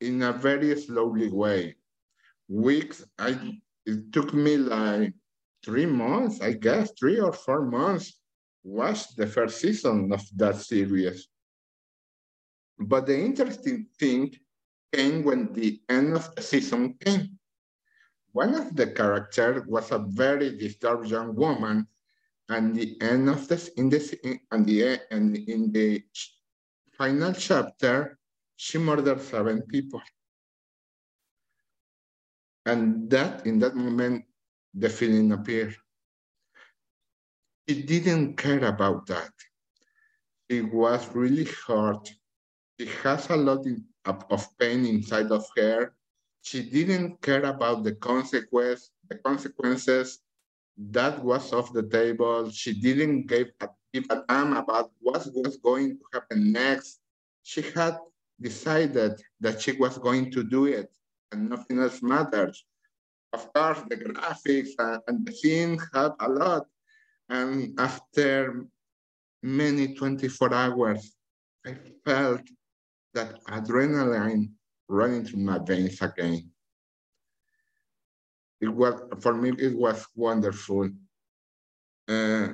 in 0.00 0.22
a 0.22 0.32
very 0.32 0.80
slowly 0.80 1.30
way. 1.30 1.76
Weeks, 2.48 3.04
I, 3.18 3.58
it 3.84 4.12
took 4.12 4.32
me 4.32 4.56
like 4.56 5.12
three 5.64 5.86
months, 5.86 6.40
I 6.40 6.52
guess, 6.52 6.92
three 6.98 7.18
or 7.20 7.32
four 7.32 7.66
months, 7.66 8.20
watch 8.62 9.14
the 9.16 9.26
first 9.26 9.60
season 9.60 10.12
of 10.12 10.22
that 10.36 10.56
series. 10.56 11.28
But 12.78 13.06
the 13.06 13.18
interesting 13.18 13.86
thing 13.98 14.34
came 14.92 15.24
when 15.24 15.52
the 15.52 15.80
end 15.88 16.14
of 16.14 16.34
the 16.34 16.42
season 16.42 16.94
came. 17.00 17.38
One 18.32 18.54
of 18.54 18.76
the 18.76 18.86
characters 18.86 19.64
was 19.66 19.90
a 19.90 19.98
very 19.98 20.56
disturbed 20.56 21.08
young 21.08 21.34
woman 21.34 21.88
and 22.48 22.74
the 22.74 23.00
end 23.00 23.28
of 23.28 23.46
this 23.48 23.68
in 23.76 23.88
this 23.88 24.14
and 24.50 24.66
the 24.66 24.98
and 25.10 25.36
in 25.36 25.72
the 25.72 26.02
final 26.96 27.32
chapter 27.32 28.18
she 28.56 28.78
murdered 28.78 29.20
seven 29.20 29.62
people. 29.62 30.02
And 32.66 33.08
that 33.10 33.46
in 33.46 33.58
that 33.60 33.76
moment 33.76 34.24
the 34.74 34.88
feeling 34.88 35.32
appeared. 35.32 35.76
She 37.68 37.82
didn't 37.82 38.36
care 38.36 38.64
about 38.64 39.06
that. 39.06 39.32
It 40.48 40.72
was 40.72 41.14
really 41.14 41.46
hurt 41.66 42.08
she 42.78 42.86
has 43.02 43.28
a 43.30 43.36
lot 43.36 43.66
of, 44.04 44.24
of 44.30 44.58
pain 44.58 44.86
inside 44.86 45.32
of 45.32 45.44
her. 45.56 45.94
She 46.42 46.62
didn't 46.62 47.20
care 47.20 47.44
about 47.44 47.82
the 47.82 47.94
consequence 47.96 48.90
the 49.08 49.16
consequences 49.16 50.20
that 50.78 51.22
was 51.24 51.52
off 51.52 51.72
the 51.72 51.82
table. 51.82 52.50
She 52.50 52.72
didn't 52.72 53.26
give 53.26 53.48
a, 53.60 53.68
give 53.92 54.04
a 54.10 54.22
damn 54.28 54.56
about 54.56 54.92
what 55.00 55.26
was 55.34 55.56
going 55.58 55.98
to 55.98 56.04
happen 56.12 56.52
next. 56.52 57.00
She 57.42 57.62
had 57.62 57.98
decided 58.40 59.20
that 59.40 59.60
she 59.60 59.72
was 59.72 59.98
going 59.98 60.30
to 60.32 60.44
do 60.44 60.66
it 60.66 60.90
and 61.32 61.50
nothing 61.50 61.80
else 61.80 62.00
matters. 62.02 62.64
Of 63.32 63.52
course, 63.52 63.80
the 63.88 63.96
graphics 63.96 64.70
and, 64.78 65.02
and 65.08 65.26
the 65.26 65.32
scene 65.32 65.78
had 65.92 66.12
a 66.20 66.28
lot. 66.28 66.66
And 67.28 67.78
after 67.78 68.64
many 69.42 69.94
24 69.94 70.54
hours, 70.54 71.12
I 71.66 71.74
felt 72.04 72.42
that 73.14 73.44
adrenaline 73.44 74.50
running 74.88 75.24
through 75.24 75.40
my 75.40 75.58
veins 75.58 76.00
again. 76.00 76.50
It 78.60 78.68
was, 78.68 79.00
for 79.20 79.34
me, 79.34 79.52
it 79.58 79.76
was 79.76 80.06
wonderful. 80.14 80.90
Uh, 82.08 82.48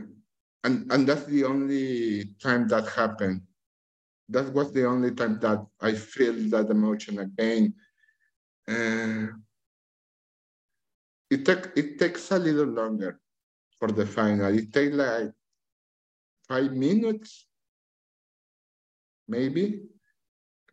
and, 0.64 0.92
and 0.92 1.08
that's 1.08 1.24
the 1.26 1.44
only 1.44 2.24
time 2.42 2.68
that 2.68 2.86
happened. 2.88 3.42
That 4.28 4.52
was 4.52 4.72
the 4.72 4.86
only 4.86 5.12
time 5.12 5.38
that 5.40 5.64
I 5.80 5.92
feel 5.92 6.34
that 6.50 6.70
emotion 6.70 7.18
again. 7.18 7.74
Uh, 8.66 9.26
it, 11.30 11.44
take, 11.44 11.68
it 11.76 11.98
takes 11.98 12.30
a 12.30 12.38
little 12.38 12.66
longer 12.66 13.20
for 13.78 13.88
the 13.92 14.06
final. 14.06 14.56
It 14.56 14.72
takes 14.72 14.94
like 14.94 15.32
five 16.48 16.72
minutes, 16.72 17.46
maybe. 19.28 19.82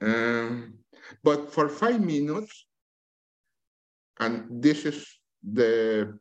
Um, 0.02 0.80
but 1.24 1.52
for 1.54 1.70
five 1.70 2.02
minutes, 2.02 2.66
and 4.20 4.62
this 4.64 4.86
is 4.86 5.06
the 5.44 6.18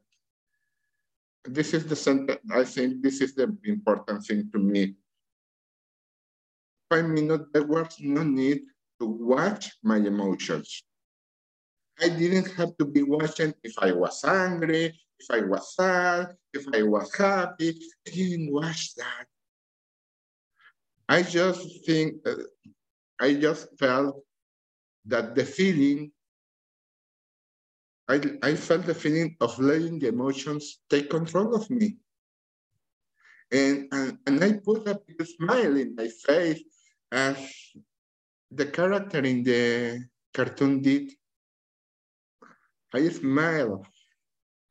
this 1.45 1.73
is 1.73 1.87
the 1.87 1.97
center. 1.97 2.39
I 2.53 2.65
think 2.65 3.03
this 3.03 3.21
is 3.21 3.35
the 3.35 3.57
important 3.65 4.25
thing 4.25 4.51
to 4.53 4.59
me. 4.59 4.95
Five 6.91 7.07
minutes, 7.07 7.45
there 7.53 7.65
was 7.65 7.97
no 8.01 8.23
need 8.23 8.63
to 9.01 9.07
watch 9.07 9.73
my 9.83 9.97
emotions. 9.97 10.85
I 12.01 12.09
didn't 12.09 12.53
have 12.57 12.77
to 12.79 12.85
be 12.85 13.03
watching 13.03 13.55
if 13.63 13.75
I 13.79 13.93
was 13.93 14.25
angry, 14.25 14.99
if 15.19 15.31
I 15.31 15.41
was 15.41 15.75
sad, 15.77 16.35
if 16.53 16.67
I 16.75 16.83
was 16.83 17.15
happy. 17.15 17.81
I 18.07 18.11
didn't 18.11 18.53
watch 18.53 18.95
that. 18.97 19.27
I 21.09 21.23
just 21.23 21.85
think, 21.87 22.27
uh, 22.27 22.35
I 23.21 23.35
just 23.35 23.69
felt 23.79 24.25
that 25.07 25.35
the 25.35 25.45
feeling, 25.45 26.13
I, 28.11 28.21
I 28.43 28.57
felt 28.57 28.87
the 28.87 28.95
feeling 28.95 29.37
of 29.41 29.57
letting 29.61 30.01
the 30.01 30.09
emotions 30.09 30.81
take 30.91 31.09
control 31.09 31.55
of 31.55 31.71
me. 31.71 31.97
And, 33.53 33.87
and, 33.93 34.19
and 34.27 34.43
I 34.43 34.55
put 34.55 34.89
a 34.89 34.99
big 35.07 35.25
smile 35.25 35.77
in 35.77 35.95
my 35.95 36.09
face 36.09 36.61
as 37.13 37.39
the 38.51 38.67
character 38.67 39.21
in 39.21 39.45
the 39.45 40.05
cartoon 40.35 40.83
did. 40.83 41.13
I 42.93 43.09
smiled. 43.11 43.87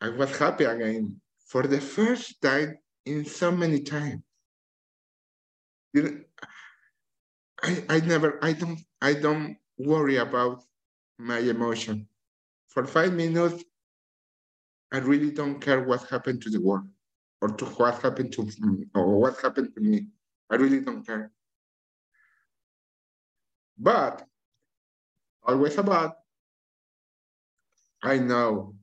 I 0.01 0.09
was 0.09 0.37
happy 0.37 0.65
again 0.65 1.21
for 1.47 1.63
the 1.63 1.79
first 1.79 2.41
time 2.41 2.77
in 3.05 3.23
so 3.23 3.53
many 3.53 3.83
times. 3.83 4.21
I, 7.63 7.85
I 7.87 7.99
never, 8.01 8.37
I 8.43 8.51
don't, 8.51 8.79
I 9.01 9.13
don't 9.13 9.55
worry 9.77 10.17
about 10.17 10.61
my 11.17 11.39
emotion. 11.39 12.08
For 12.69 12.85
five 12.85 13.13
minutes, 13.13 13.63
I 14.91 14.99
really 14.99 15.31
don't 15.31 15.59
care 15.59 15.83
what 15.83 16.03
happened 16.09 16.41
to 16.43 16.49
the 16.49 16.61
world 16.61 16.87
or 17.41 17.49
to 17.49 17.65
what 17.65 18.01
happened 18.01 18.31
to 18.33 18.43
me 18.59 18.85
or 18.95 19.19
what 19.19 19.39
happened 19.41 19.73
to 19.75 19.81
me. 19.81 20.07
I 20.49 20.55
really 20.55 20.81
don't 20.81 21.05
care. 21.05 21.31
But 23.77 24.25
always 25.43 25.77
about, 25.77 26.17
I 28.03 28.17
know 28.17 28.75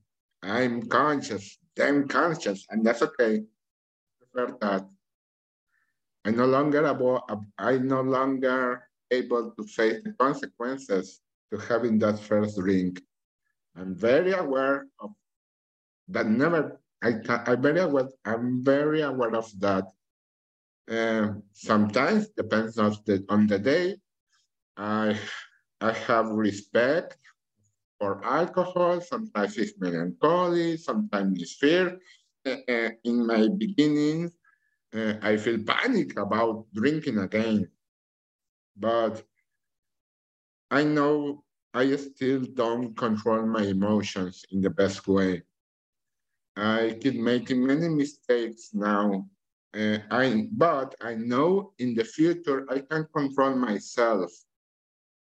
I'm 0.43 0.83
conscious, 0.89 1.59
damn 1.75 2.09
conscious, 2.09 2.67
and 2.71 2.85
that's 2.85 3.03
okay. 3.03 3.45
prefer 4.19 4.57
that. 4.61 4.89
I 6.25 6.31
no 6.31 6.47
longer 6.47 6.85
about, 6.87 7.31
I 7.59 7.79
no 7.79 8.01
longer 8.01 8.83
able 9.11 9.53
to 9.53 9.65
face 9.65 10.03
the 10.03 10.13
consequences 10.19 11.21
to 11.53 11.59
having 11.59 11.99
that 12.01 12.19
first 12.19 12.59
drink. 12.59 13.01
I'm 13.77 13.95
very 13.95 14.33
aware 14.33 14.87
of 15.01 15.11
that. 16.09 16.27
Never, 16.27 16.81
I 17.03 17.21
I'm 17.47 17.63
very 17.63 17.81
aware. 17.81 18.09
I'm 18.25 18.65
very 18.65 19.03
aware 19.03 19.35
of 19.37 19.49
that. 19.61 19.87
Uh, 20.91 21.35
sometimes 21.53 22.29
depends 22.31 22.79
on 22.79 22.95
the 23.07 23.25
on 23.29 23.47
the 23.47 23.59
day. 23.59 23.97
I 24.77 25.19
I 25.81 25.93
have 25.93 26.29
respect 26.31 27.19
for 27.99 28.25
alcohol. 28.25 29.01
Sometimes 29.01 29.59
it's 29.59 29.79
melancholy. 29.79 30.77
Sometimes 30.77 31.43
it's 31.43 31.55
fear. 31.55 31.99
Uh, 32.47 32.57
uh, 32.69 32.91
in 33.05 33.27
my 33.27 33.49
beginning, 33.49 34.31
uh, 34.95 35.15
I 35.23 35.37
feel 35.37 35.59
panic 35.65 36.19
about 36.19 36.67
drinking 36.73 37.19
again 37.19 37.69
but 38.77 39.25
I 40.71 40.85
know 40.85 41.45
I 41.77 41.95
still 41.97 42.41
don't 42.55 42.97
control 42.97 43.45
my 43.45 43.65
emotions 43.65 44.47
in 44.51 44.63
the 44.63 44.71
best 44.71 45.07
way. 45.07 45.43
I 46.57 46.97
keep 47.03 47.17
making 47.17 47.67
many 47.67 47.91
mistakes 47.91 48.71
now. 48.73 49.29
Uh, 49.77 49.99
I, 50.11 50.49
but 50.53 50.95
I 51.03 51.17
know 51.17 51.75
in 51.79 51.95
the 51.95 52.05
future 52.05 52.65
I 52.71 52.79
can 52.81 53.07
control 53.15 53.57
myself. 53.57 54.33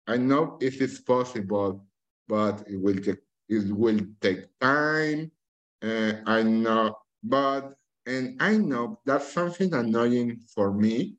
I 0.06 0.16
know 0.16 0.56
it 0.62 0.80
is 0.80 1.00
possible, 1.00 1.84
but 2.26 2.64
it 2.66 2.80
will 2.80 2.96
take, 2.96 3.20
it 3.50 3.70
will 3.70 4.00
take 4.22 4.46
time. 4.60 5.30
Uh, 5.82 6.12
I 6.24 6.42
know, 6.42 6.96
but, 7.22 7.74
and 8.06 8.40
I 8.40 8.56
know 8.56 8.98
that's 9.04 9.30
something 9.30 9.74
annoying 9.74 10.40
for 10.54 10.72
me. 10.72 11.16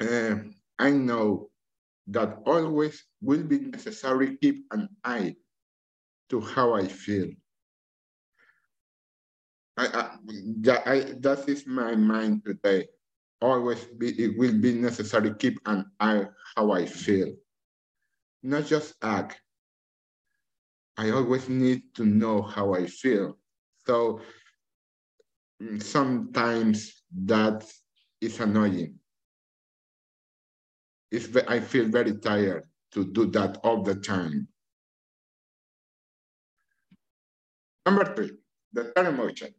Uh, 0.00 0.36
I 0.78 0.90
know 0.90 1.50
that 2.12 2.38
always 2.46 3.04
will 3.20 3.42
be 3.42 3.58
necessary 3.58 4.36
keep 4.36 4.66
an 4.72 4.88
eye 5.04 5.34
to 6.30 6.40
how 6.40 6.74
I 6.74 6.86
feel. 6.86 7.28
I, 9.76 9.86
I, 10.86 11.14
that 11.20 11.48
is 11.48 11.66
my 11.66 11.96
mind 11.96 12.44
today. 12.44 12.88
Always 13.40 13.84
be, 13.84 14.10
it 14.22 14.38
will 14.38 14.56
be 14.58 14.72
necessary 14.74 15.34
keep 15.34 15.58
an 15.66 15.86
eye 15.98 16.26
how 16.54 16.72
I 16.72 16.86
feel. 16.86 17.34
Not 18.42 18.66
just 18.66 18.94
act. 19.02 19.40
I 20.96 21.10
always 21.10 21.48
need 21.48 21.94
to 21.94 22.04
know 22.04 22.42
how 22.42 22.74
I 22.74 22.86
feel. 22.86 23.38
So 23.86 24.20
mm, 25.60 25.82
sometimes 25.82 27.02
that 27.24 27.64
is 28.20 28.38
annoying 28.40 28.98
it's, 31.12 31.36
I 31.48 31.60
feel 31.60 31.88
very 31.88 32.18
tired 32.18 32.64
to 32.92 33.04
do 33.12 33.26
that 33.32 33.58
all 33.64 33.82
the 33.82 33.94
time. 33.96 34.48
Number 37.86 38.14
three, 38.14 38.32
the 38.72 38.84
third 38.84 39.06
emotion. 39.06 39.54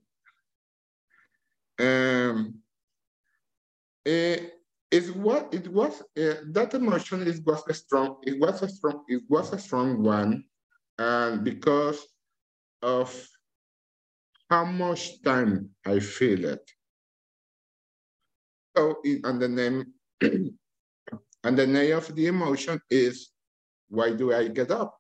Um, 1.80 2.64
it, 4.06 4.54
it 4.92 5.16
was 5.16 5.44
it 5.52 5.68
was 5.70 6.02
uh, 6.02 6.36
that 6.52 6.74
emotion 6.74 7.22
is 7.24 7.42
was 7.42 7.64
a 7.70 7.74
strong 7.74 8.18
it 8.24 8.40
was 8.40 8.62
a 8.62 8.70
strong 8.70 9.04
it 9.08 9.24
was 9.30 9.54
a 9.54 9.60
strong 9.60 10.04
one, 10.04 10.44
and 11.00 11.44
because 11.44 12.00
of 12.82 13.10
how 14.50 14.64
much 14.66 15.22
time 15.24 15.70
I 15.86 16.00
feel 16.00 16.46
it. 16.46 16.72
So, 18.78 18.98
in, 19.04 19.22
and 19.24 19.42
the 19.42 19.48
name 19.48 19.94
and 21.44 21.58
the 21.58 21.68
name 21.68 21.98
of 21.98 22.14
the 22.16 22.28
emotion 22.28 22.80
is, 22.90 23.30
why 23.90 24.12
do 24.14 24.34
I 24.34 24.48
get 24.48 24.72
up? 24.72 24.98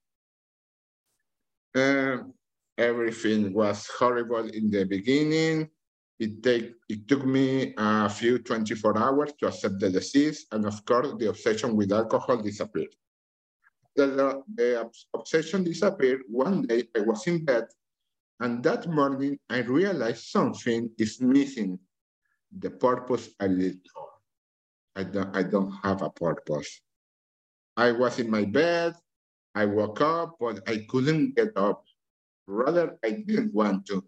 Uh, 1.75 2.17
everything 2.77 3.53
was 3.53 3.88
horrible 3.88 4.47
in 4.49 4.69
the 4.69 4.84
beginning. 4.84 5.69
It, 6.19 6.43
take, 6.43 6.73
it 6.89 7.08
took 7.08 7.25
me 7.25 7.73
a 7.77 8.10
few 8.10 8.39
24 8.39 8.97
hours 8.97 9.34
to 9.39 9.47
accept 9.47 9.79
the 9.79 9.89
disease. 9.89 10.45
And 10.51 10.65
of 10.65 10.86
course, 10.86 11.13
the 11.17 11.29
obsession 11.29 11.75
with 11.75 11.91
alcohol 11.91 12.38
disappeared. 12.38 12.95
The, 13.95 14.43
the 14.53 14.89
obsession 15.13 15.63
disappeared. 15.63 16.21
One 16.29 16.63
day 16.63 16.84
I 16.95 17.01
was 17.01 17.25
in 17.27 17.43
bed 17.45 17.65
and 18.39 18.63
that 18.63 18.88
morning 18.88 19.39
I 19.49 19.60
realized 19.60 20.25
something 20.25 20.89
is 20.97 21.21
missing, 21.21 21.79
the 22.51 22.71
purpose 22.71 23.29
I 23.39 23.47
lived 23.47 23.88
for. 23.93 24.12
I 24.95 25.03
don't, 25.03 25.36
I 25.36 25.43
don't 25.43 25.71
have 25.84 26.01
a 26.01 26.10
purpose. 26.10 26.82
I 27.75 27.91
was 27.91 28.19
in 28.19 28.29
my 28.29 28.45
bed, 28.45 28.93
I 29.56 29.65
woke 29.65 30.01
up, 30.01 30.38
but 30.39 30.67
I 30.67 30.86
couldn't 30.89 31.36
get 31.36 31.56
up. 31.56 31.84
Rather, 32.47 32.97
I 33.03 33.23
didn't 33.25 33.53
want 33.53 33.86
to. 33.88 34.03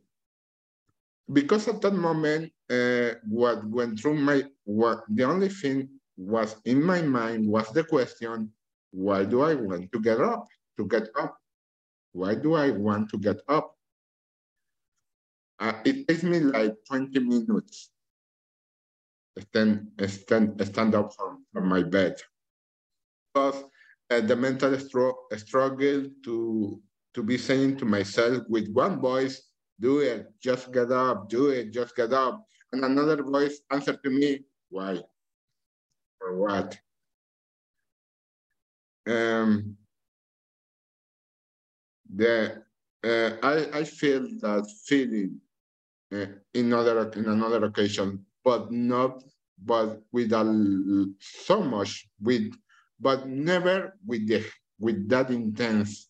Because 1.32 1.68
at 1.68 1.82
that 1.82 1.94
moment, 1.94 2.52
uh, 2.70 3.18
what 3.28 3.66
went 3.66 4.00
through 4.00 4.16
my, 4.16 4.44
what 4.66 5.04
the 5.10 5.24
only 5.24 5.50
thing 5.50 5.90
was 6.18 6.56
in 6.66 6.84
my 6.84 7.02
mind 7.02 7.48
was 7.48 7.68
the 7.74 7.84
question, 7.84 8.52
why 8.92 9.26
do 9.26 9.42
I 9.42 9.56
want 9.56 9.92
to 9.92 10.00
get 10.00 10.22
up, 10.22 10.48
to 10.78 10.88
get 10.88 11.10
up? 11.20 11.38
Why 12.14 12.36
do 12.36 12.54
I 12.54 12.72
want 12.72 13.10
to 13.10 13.18
get 13.18 13.42
up? 13.50 13.76
Uh, 15.60 15.74
it 15.86 16.08
takes 16.08 16.24
me 16.24 16.40
like 16.40 16.76
20 16.88 17.20
minutes 17.20 17.90
stand, 19.40 19.88
stand, 20.08 20.66
stand 20.66 20.96
up 20.96 21.14
from, 21.14 21.46
from 21.54 21.68
my 21.68 21.84
bed. 21.84 22.16
Because 23.34 23.64
uh, 24.12 24.22
the 24.22 24.36
mental 24.36 24.78
struggle 24.80 26.06
to 26.24 26.82
to 27.16 27.24
be 27.24 27.38
saying 27.38 27.78
to 27.78 27.86
myself 27.86 28.44
with 28.50 28.70
one 28.74 29.00
voice, 29.00 29.42
do 29.80 30.00
it, 30.00 30.28
just 30.44 30.72
get 30.74 30.92
up, 30.92 31.30
do 31.30 31.48
it, 31.48 31.72
just 31.72 31.96
get 31.96 32.12
up. 32.12 32.46
And 32.74 32.84
another 32.84 33.24
voice 33.24 33.62
answered 33.72 34.04
to 34.04 34.10
me, 34.10 34.44
why? 34.70 35.02
Or 36.20 36.36
what? 36.38 36.78
Um, 39.08 39.78
the, 42.14 42.64
uh, 43.02 43.32
I, 43.42 43.80
I 43.80 43.84
feel 43.86 44.28
that 44.42 44.70
feeling 44.86 45.40
uh, 46.14 46.26
in, 46.54 46.74
other, 46.74 47.10
in 47.12 47.26
another 47.30 47.64
occasion, 47.64 48.25
but 48.46 48.72
not, 48.72 49.24
but 49.66 50.02
with 50.14 50.32
a, 50.32 51.14
so 51.20 51.62
much, 51.62 52.08
with, 52.22 52.54
but 53.02 53.28
never 53.28 53.98
with 54.06 54.28
the, 54.30 54.46
with 54.80 55.10
that 55.10 55.32
intense 55.32 56.08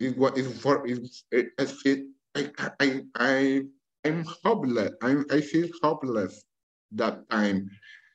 it 0.00 0.16
was 0.16 0.32
it 0.36 0.44
for 0.44 0.86
it, 0.86 0.98
it, 1.30 1.48
it 1.84 2.06
I, 2.34 2.72
I 2.80 3.02
I 3.14 3.62
I'm 4.04 4.24
hopeless. 4.44 4.92
I'm, 5.02 5.26
I 5.30 5.40
feel 5.42 5.68
hopeless 5.82 6.44
that 6.92 7.28
time. 7.28 7.68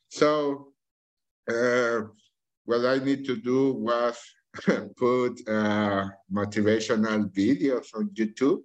So 0.08 0.72
uh, 1.48 2.00
what 2.64 2.84
I 2.84 2.98
need 2.98 3.24
to 3.26 3.36
do 3.36 3.74
was 3.74 4.18
put 4.96 5.40
uh, 5.48 6.06
motivational 6.32 7.30
videos 7.32 7.94
on 7.94 8.10
YouTube. 8.10 8.62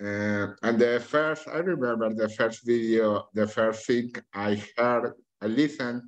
Uh, 0.00 0.54
and 0.62 0.78
the 0.78 0.98
first, 1.06 1.46
I 1.48 1.58
remember 1.58 2.12
the 2.14 2.28
first 2.30 2.64
video, 2.64 3.28
the 3.34 3.46
first 3.46 3.86
thing 3.86 4.12
I 4.32 4.62
heard, 4.76 5.12
I 5.42 5.46
listened, 5.46 6.02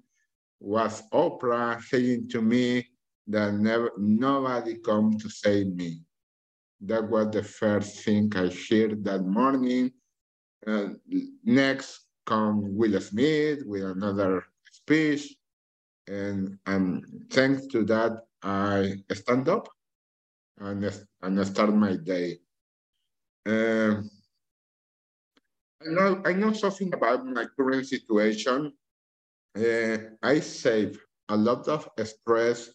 was 0.61 1.02
Oprah 1.12 1.83
saying 1.83 2.28
to 2.31 2.40
me 2.40 2.88
that 3.26 3.52
never, 3.55 3.92
nobody 3.98 4.78
come 4.78 5.18
to 5.18 5.28
save 5.28 5.74
me. 5.74 6.00
That 6.81 7.09
was 7.09 7.31
the 7.31 7.42
first 7.42 8.02
thing 8.02 8.33
I 8.35 8.50
heard 8.70 9.05
that 9.05 9.24
morning. 9.24 9.92
Uh, 10.66 10.88
next 11.44 12.07
come 12.24 12.74
Will 12.76 12.98
Smith 13.00 13.61
with 13.66 13.85
another 13.85 14.44
speech. 14.70 15.35
And, 16.09 16.59
and 16.66 17.05
thanks 17.31 17.66
to 17.68 17.85
that, 17.85 18.12
I 18.42 18.94
stand 19.12 19.48
up 19.48 19.68
and, 20.59 20.90
and 21.22 21.46
start 21.46 21.74
my 21.74 21.96
day. 21.96 22.38
Uh, 23.46 24.02
I 25.83 25.87
know, 25.90 26.22
I 26.24 26.33
know 26.33 26.52
something 26.52 26.92
about 26.94 27.26
my 27.26 27.46
current 27.57 27.87
situation. 27.87 28.72
Uh, 29.57 29.96
I 30.22 30.40
save 30.40 30.98
a 31.28 31.37
lot 31.37 31.68
of 31.68 31.88
stress 32.05 32.70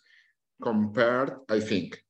compared, 0.62 1.32
I 1.50 1.60
think, 1.60 2.04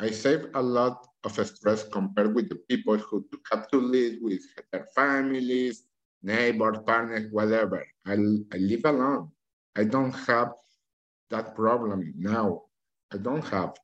I 0.00 0.10
save 0.10 0.46
a 0.54 0.62
lot 0.62 1.06
of 1.24 1.32
stress 1.46 1.84
compared 1.88 2.34
with 2.34 2.48
the 2.48 2.56
people 2.68 2.98
who 2.98 3.26
have 3.50 3.68
to 3.68 3.78
live 3.80 4.18
with 4.22 4.42
their 4.72 4.86
families, 4.94 5.84
neighbors, 6.22 6.78
partners, 6.86 7.28
whatever. 7.32 7.86
I, 8.06 8.12
I 8.52 8.58
live 8.58 8.82
alone. 8.84 9.30
I 9.76 9.84
don't 9.84 10.12
have 10.12 10.52
that 11.30 11.54
problem 11.54 12.14
now. 12.16 12.62
I 13.12 13.18
don't 13.18 13.44
have. 13.48 13.74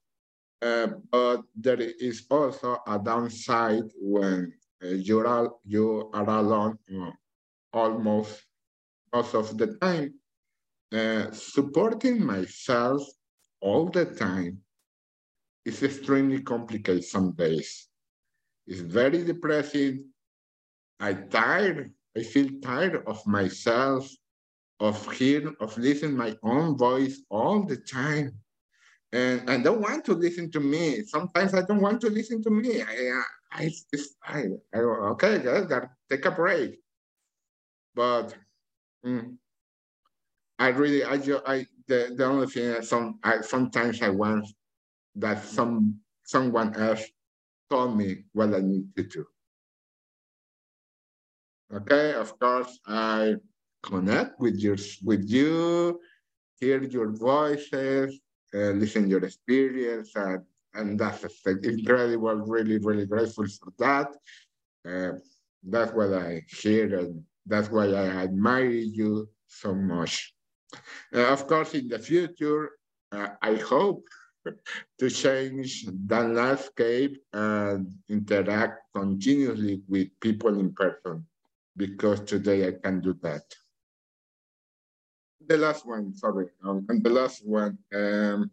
Uh, 0.64 0.88
but 1.12 1.42
there 1.54 1.80
is 1.80 2.24
also 2.30 2.78
a 2.86 2.98
downside 2.98 3.84
when 4.00 4.50
uh, 4.82 4.88
you're 4.88 5.52
you 5.64 6.10
are 6.14 6.30
alone 6.30 6.78
uh, 6.96 7.10
almost 7.74 8.42
most 9.12 9.34
of 9.34 9.58
the 9.58 9.76
time. 9.76 10.14
Uh, 10.90 11.30
supporting 11.32 12.24
myself 12.24 13.02
all 13.60 13.90
the 13.90 14.06
time 14.06 14.58
is 15.66 15.82
extremely 15.82 16.40
complicated 16.40 17.04
some 17.04 17.32
days. 17.32 17.88
It's 18.66 18.80
very 18.80 19.22
depressing. 19.22 20.06
I 20.98 21.12
tired. 21.12 21.92
I 22.16 22.22
feel 22.22 22.48
tired 22.62 23.02
of 23.06 23.26
myself, 23.26 24.08
of 24.80 24.96
hearing, 25.12 25.56
of 25.60 25.76
listening 25.76 26.16
my 26.16 26.34
own 26.42 26.78
voice 26.78 27.20
all 27.28 27.64
the 27.66 27.76
time. 27.76 28.32
And 29.14 29.48
I 29.48 29.58
don't 29.58 29.80
want 29.80 30.04
to 30.06 30.12
listen 30.12 30.50
to 30.50 30.60
me. 30.60 31.04
Sometimes 31.04 31.54
I 31.54 31.62
don't 31.62 31.80
want 31.80 32.00
to 32.00 32.10
listen 32.10 32.42
to 32.42 32.50
me. 32.50 32.82
I, 32.82 33.22
I, 33.52 33.70
I, 34.24 34.44
I 34.74 34.78
okay, 34.80 35.38
guys, 35.38 35.66
gotta 35.66 35.88
take 36.10 36.24
a 36.24 36.32
break. 36.32 36.80
But 37.94 38.34
mm, 39.06 39.36
I 40.58 40.68
really, 40.70 41.04
I, 41.04 41.18
just, 41.18 41.44
I, 41.46 41.64
the, 41.86 42.12
the 42.16 42.24
only 42.24 42.48
thing, 42.48 42.82
some, 42.82 43.20
I, 43.22 43.40
sometimes 43.42 44.02
I 44.02 44.08
want 44.08 44.48
that 45.14 45.44
some 45.44 46.00
someone 46.24 46.74
else 46.74 47.04
told 47.70 47.96
me 47.96 48.24
what 48.32 48.52
I 48.52 48.58
need 48.62 48.96
to 48.96 49.04
do. 49.04 49.26
Okay, 51.72 52.14
of 52.14 52.36
course, 52.40 52.80
I 52.84 53.36
connect 53.80 54.40
with 54.40 54.56
your 54.58 54.76
with 55.04 55.28
you, 55.28 56.00
hear 56.58 56.82
your 56.82 57.12
voices, 57.12 58.18
uh, 58.54 58.70
listen 58.70 59.08
your 59.10 59.24
experience, 59.24 60.12
and, 60.14 60.42
and 60.74 60.98
that's 60.98 61.24
incredible. 61.46 62.34
Really, 62.36 62.78
really 62.78 63.06
grateful 63.06 63.46
for 63.46 63.72
that. 63.78 64.08
Uh, 64.86 65.18
that's 65.62 65.92
what 65.92 66.12
I 66.12 66.42
hear, 66.48 66.98
and 66.98 67.24
that's 67.46 67.70
why 67.70 67.86
I 67.86 68.06
admire 68.24 68.66
you 68.66 69.28
so 69.46 69.74
much. 69.74 70.34
Uh, 71.14 71.26
of 71.32 71.46
course, 71.46 71.74
in 71.74 71.88
the 71.88 71.98
future, 71.98 72.70
uh, 73.12 73.28
I 73.42 73.54
hope 73.56 74.04
to 74.98 75.10
change 75.10 75.86
the 75.86 76.20
landscape 76.20 77.18
and 77.32 77.92
interact 78.08 78.82
continuously 78.94 79.82
with 79.88 80.08
people 80.20 80.58
in 80.58 80.72
person 80.72 81.26
because 81.76 82.20
today 82.20 82.68
I 82.68 82.72
can 82.82 83.00
do 83.00 83.14
that. 83.22 83.42
The 85.46 85.58
last 85.58 85.86
one, 85.86 86.14
sorry, 86.14 86.48
um, 86.64 86.86
and 86.88 87.02
the 87.02 87.10
last 87.10 87.46
one, 87.46 87.76
um, 87.94 88.50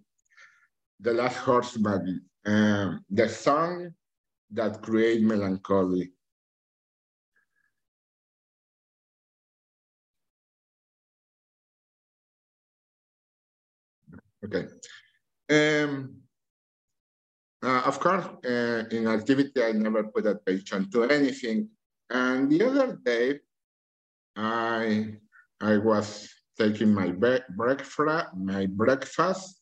the 1.00 1.14
last 1.14 1.38
horseman, 1.38 2.22
um, 2.46 3.06
the 3.10 3.30
song 3.30 3.94
that 4.52 4.82
create 4.82 5.22
melancholy. 5.22 6.12
Okay. 14.44 14.66
Um, 15.50 16.22
uh, 17.64 17.84
of 17.86 18.00
course, 18.00 18.26
uh, 18.46 18.84
in 18.92 19.08
activity, 19.08 19.64
I 19.64 19.72
never 19.72 20.04
put 20.04 20.26
attention 20.26 20.90
to 20.92 21.04
anything. 21.04 21.70
And 22.10 22.52
the 22.52 22.64
other 22.64 23.00
day, 23.06 23.40
I 24.36 25.18
I 25.62 25.78
was 25.78 26.28
taking 26.62 26.94
my 26.94 27.10
breakfast, 27.10 27.98
my 28.38 28.66
breakfast, 28.68 29.62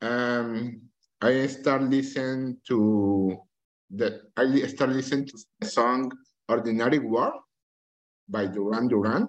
and 0.00 0.80
I 1.20 1.46
start 1.46 1.82
listening 1.82 2.56
to 2.68 3.36
the 3.90 4.22
I 4.36 4.66
start 4.66 4.90
listening 4.90 5.26
to 5.26 5.36
the 5.60 5.68
song 5.68 6.10
"Ordinary 6.48 7.00
World" 7.00 7.40
by 8.28 8.46
Duran 8.46 8.88
Duran. 8.88 9.28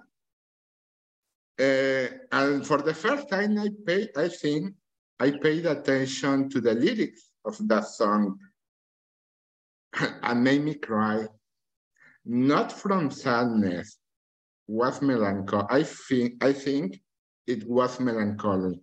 Uh, 1.60 2.06
and 2.32 2.66
for 2.66 2.80
the 2.80 2.94
first 2.94 3.28
time, 3.28 3.58
I 3.58 3.68
pay, 3.86 4.08
I 4.16 4.28
think 4.28 4.74
I 5.20 5.32
paid 5.32 5.66
attention 5.66 6.48
to 6.50 6.60
the 6.60 6.74
lyrics 6.74 7.30
of 7.44 7.56
that 7.68 7.84
song 7.84 8.38
and 10.22 10.44
made 10.44 10.62
me 10.62 10.74
cry. 10.74 11.26
Not 12.24 12.70
from 12.72 13.10
sadness, 13.10 13.98
was 14.68 15.00
melancholy. 15.02 15.66
I 15.70 15.82
think, 15.82 16.44
I 16.44 16.52
think 16.52 17.00
it 17.46 17.66
was 17.66 17.98
melancholy. 17.98 18.80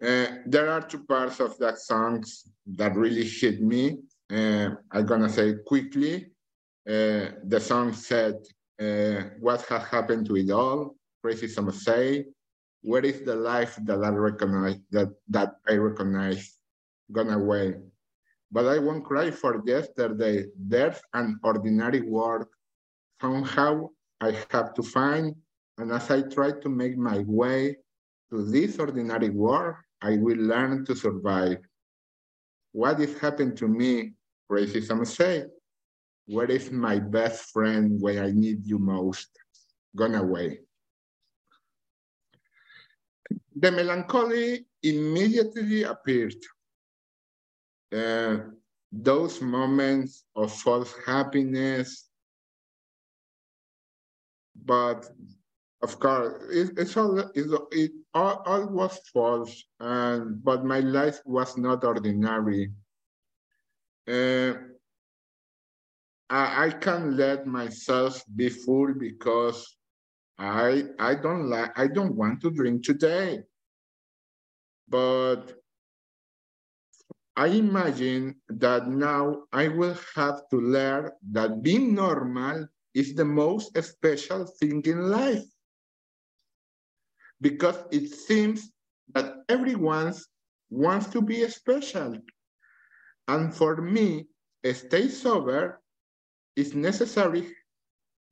Uh, 0.00 0.26
there 0.46 0.68
are 0.68 0.82
two 0.82 1.04
parts 1.04 1.40
of 1.40 1.58
that 1.58 1.78
song 1.78 2.24
that 2.66 2.94
really 2.94 3.24
hit 3.24 3.62
me. 3.62 3.98
Uh, 4.30 4.70
I'm 4.90 5.06
gonna 5.06 5.28
say 5.28 5.54
quickly. 5.66 6.26
Uh, 6.86 7.30
the 7.44 7.60
song 7.60 7.92
said, 7.92 8.36
uh, 8.80 9.22
what 9.40 9.62
has 9.66 9.84
happened 9.84 10.26
to 10.26 10.36
it 10.36 10.50
all? 10.50 10.96
Crazy 11.22 11.46
some 11.46 11.70
say, 11.70 12.26
where 12.82 13.04
is 13.04 13.22
the 13.22 13.36
life 13.36 13.78
that 13.84 14.02
I 14.02 14.08
recognize 14.08 14.80
that 14.90 15.10
that 15.28 15.54
I 15.68 15.74
recognize 15.74 16.58
gone 17.12 17.30
away? 17.30 17.76
But 18.50 18.66
I 18.66 18.78
won't 18.78 19.04
cry 19.04 19.30
for 19.30 19.62
yesterday. 19.64 20.46
There's 20.58 21.00
an 21.14 21.38
ordinary 21.44 22.00
world 22.00 22.46
somehow 23.20 23.88
I 24.22 24.38
have 24.50 24.72
to 24.74 24.82
find. 24.82 25.34
And 25.78 25.90
as 25.90 26.10
I 26.10 26.22
try 26.22 26.52
to 26.52 26.68
make 26.68 26.96
my 26.96 27.24
way 27.26 27.76
to 28.30 28.44
this 28.44 28.78
ordinary 28.78 29.30
world, 29.30 29.74
I 30.00 30.16
will 30.16 30.38
learn 30.38 30.84
to 30.86 30.94
survive. 30.94 31.58
What 32.70 33.00
is 33.00 33.18
happened 33.18 33.56
to 33.58 33.68
me? 33.68 34.14
Racism 34.50 35.04
say. 35.06 35.46
Where 36.26 36.50
is 36.50 36.70
my 36.70 37.00
best 37.00 37.50
friend 37.50 38.00
when 38.00 38.18
I 38.18 38.30
need 38.30 38.64
you 38.64 38.78
most? 38.78 39.28
Gone 39.96 40.14
away. 40.14 40.60
The 43.56 43.72
melancholy 43.72 44.66
immediately 44.82 45.82
appeared. 45.82 46.40
Uh, 47.92 48.38
those 48.92 49.42
moments 49.42 50.24
of 50.36 50.52
false 50.52 50.94
happiness, 51.04 52.08
but 54.54 55.08
of 55.82 55.98
course, 55.98 56.42
it, 56.50 56.78
it's 56.78 56.96
all 56.96 57.18
it, 57.18 57.46
it 57.72 57.92
all, 58.14 58.42
all 58.46 58.66
was 58.68 58.98
false, 59.12 59.64
and 59.80 60.42
but 60.42 60.64
my 60.64 60.80
life 60.80 61.18
was 61.24 61.58
not 61.58 61.84
ordinary. 61.84 62.70
Uh, 64.06 64.54
I, 66.30 66.66
I 66.66 66.70
can't 66.70 67.14
let 67.14 67.46
myself 67.46 68.22
be 68.34 68.48
full 68.48 68.94
because 68.94 69.76
I 70.38 70.84
I 70.98 71.14
don't 71.14 71.50
like 71.50 71.76
I 71.78 71.88
don't 71.88 72.14
want 72.14 72.40
to 72.42 72.50
drink 72.50 72.84
today. 72.84 73.42
But 74.88 75.58
I 77.34 77.46
imagine 77.46 78.36
that 78.48 78.88
now 78.88 79.44
I 79.52 79.68
will 79.68 79.96
have 80.14 80.48
to 80.50 80.56
learn 80.60 81.10
that 81.32 81.62
being 81.62 81.94
normal 81.94 82.68
is 82.94 83.14
the 83.14 83.24
most 83.24 83.76
special 83.82 84.44
thing 84.44 84.82
in 84.84 85.10
life. 85.10 85.44
Because 87.40 87.76
it 87.90 88.08
seems 88.08 88.70
that 89.14 89.34
everyone 89.48 90.14
wants 90.70 91.06
to 91.08 91.20
be 91.20 91.46
special. 91.48 92.16
And 93.28 93.54
for 93.54 93.76
me, 93.76 94.26
stay 94.72 95.08
sober 95.08 95.80
is 96.56 96.74
necessary, 96.74 97.54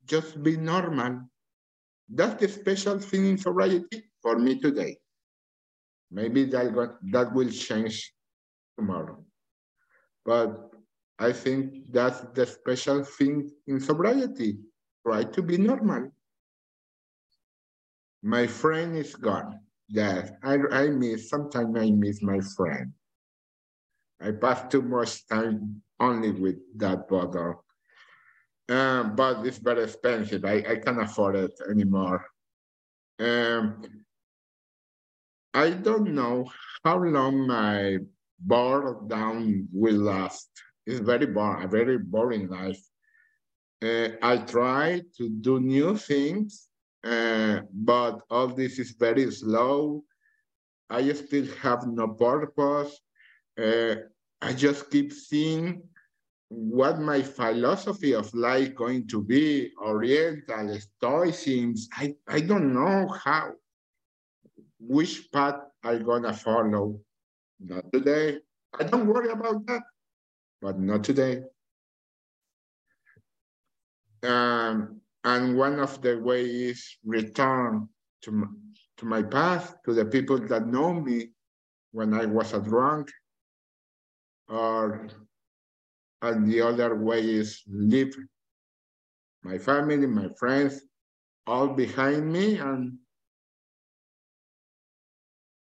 just 0.05 0.41
be 0.43 0.57
normal. 0.57 1.21
That's 2.09 2.39
the 2.39 2.47
special 2.47 2.99
thing 2.99 3.25
in 3.25 3.37
sobriety 3.37 4.11
for 4.21 4.37
me 4.37 4.59
today. 4.59 4.97
Maybe 6.11 6.45
that, 6.45 6.73
got, 6.73 6.95
that 7.11 7.33
will 7.33 7.49
change 7.49 8.13
tomorrow. 8.77 9.23
But 10.25 10.70
I 11.21 11.31
think 11.31 11.85
that's 11.93 12.21
the 12.33 12.47
special 12.47 13.03
thing 13.05 13.47
in 13.67 13.79
sobriety. 13.79 14.57
Try 15.05 15.23
to 15.25 15.41
be 15.43 15.57
normal. 15.57 16.09
My 18.23 18.47
friend 18.47 18.97
is 18.97 19.13
gone. 19.13 19.61
Yes, 19.87 20.31
I, 20.41 20.57
I 20.71 20.87
miss, 20.89 21.29
sometimes 21.29 21.77
I 21.77 21.91
miss 21.91 22.23
my 22.23 22.39
friend. 22.57 22.91
I 24.19 24.31
pass 24.31 24.65
too 24.71 24.81
much 24.81 25.27
time 25.27 25.83
only 25.99 26.31
with 26.31 26.57
that 26.77 27.07
bottle. 27.07 27.65
Uh, 28.67 29.03
but 29.03 29.45
it's 29.45 29.57
very 29.59 29.83
expensive. 29.83 30.43
I, 30.43 30.63
I 30.65 30.75
can't 30.77 31.01
afford 31.01 31.35
it 31.35 31.53
anymore. 31.69 32.25
Um, 33.19 33.83
I 35.53 35.69
don't 35.69 36.15
know 36.15 36.49
how 36.83 36.97
long 36.97 37.45
my 37.45 37.97
bored 38.39 39.07
down 39.07 39.67
will 39.71 40.01
last. 40.01 40.49
It's 40.85 40.99
very 40.99 41.27
boring, 41.27 41.63
a 41.63 41.67
very 41.67 41.97
boring 41.97 42.47
life. 42.47 42.81
Uh, 43.83 44.09
I 44.21 44.37
try 44.37 45.01
to 45.17 45.29
do 45.29 45.59
new 45.59 45.97
things, 45.97 46.69
uh, 47.03 47.61
but 47.73 48.21
all 48.29 48.47
this 48.47 48.79
is 48.79 48.91
very 48.91 49.29
slow. 49.31 50.03
I 50.89 51.11
still 51.13 51.47
have 51.61 51.87
no 51.87 52.09
purpose. 52.09 52.99
Uh, 53.59 53.95
I 54.41 54.53
just 54.53 54.89
keep 54.91 55.13
seeing 55.13 55.83
what 56.49 56.99
my 56.99 57.21
philosophy 57.21 58.13
of 58.13 58.33
life 58.33 58.75
going 58.75 59.07
to 59.07 59.23
be, 59.23 59.71
Oriental, 59.81 60.77
Stoicism, 60.79 61.75
I, 61.93 62.13
I 62.27 62.41
don't 62.41 62.73
know 62.73 63.07
how, 63.07 63.53
which 64.77 65.31
path 65.31 65.61
I'm 65.83 66.03
gonna 66.03 66.33
follow. 66.33 66.99
Not 67.59 67.85
today. 67.93 68.39
I 68.77 68.83
don't 68.83 69.07
worry 69.07 69.29
about 69.29 69.65
that, 69.67 69.83
but 70.61 70.79
not 70.79 71.03
today. 71.03 71.43
Um, 74.23 75.01
and 75.23 75.57
one 75.57 75.79
of 75.79 76.01
the 76.01 76.19
ways 76.19 76.97
return 77.03 77.89
to 78.23 78.47
to 78.97 79.05
my 79.05 79.23
path, 79.23 79.75
to 79.85 79.93
the 79.93 80.05
people 80.05 80.37
that 80.37 80.67
know 80.67 80.93
me 80.93 81.31
when 81.91 82.13
I 82.13 82.25
was 82.25 82.53
a 82.53 82.59
drunk, 82.59 83.09
or 84.47 85.07
and 86.21 86.47
the 86.47 86.61
other 86.61 86.95
way 86.95 87.21
is 87.21 87.63
leave 87.67 88.15
my 89.43 89.57
family, 89.57 90.05
my 90.05 90.29
friends, 90.37 90.81
all 91.47 91.67
behind 91.69 92.31
me, 92.31 92.57
and 92.59 92.97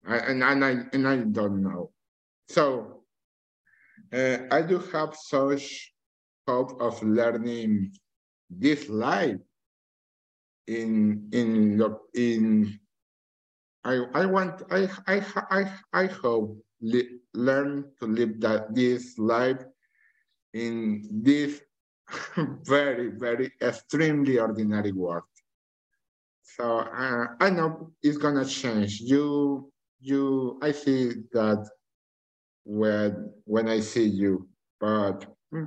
and, 0.05 0.43
and 0.43 0.65
I 0.65 0.71
and 0.93 1.09
I 1.09 1.17
don't 1.17 1.63
know. 1.63 1.91
So 2.49 2.96
uh, 4.13 4.39
I 4.51 4.63
do 4.63 4.79
have 4.93 5.15
such 5.15 5.93
hope 6.47 6.81
of 6.81 7.03
learning 7.03 7.93
this 8.51 8.89
life 8.89 9.41
in 10.67 11.29
in 11.33 11.81
in 12.15 12.79
I 13.85 14.05
I 14.15 14.27
want 14.27 14.63
I 14.71 14.89
I 15.07 15.17
I 15.51 15.63
I 15.93 16.07
hope 16.07 16.59
learn 17.35 17.85
to 18.01 18.07
live 18.07 18.41
that 18.41 18.75
this 18.75 19.19
life 19.19 19.63
in 20.53 21.03
this 21.23 21.61
very, 22.65 23.09
very 23.09 23.53
extremely 23.61 24.39
ordinary 24.39 24.93
world. 24.93 25.25
So 26.43 26.79
uh, 26.81 27.27
I 27.41 27.51
know 27.51 27.93
it's 28.03 28.17
gonna 28.17 28.45
change. 28.45 29.01
You, 29.01 29.71
you, 30.01 30.59
I 30.63 30.73
see 30.73 31.13
that 31.33 31.69
when 32.67 33.33
when 33.45 33.69
I 33.69 33.81
see 33.81 34.07
you, 34.07 34.49
but 34.81 35.27
hmm, 35.53 35.65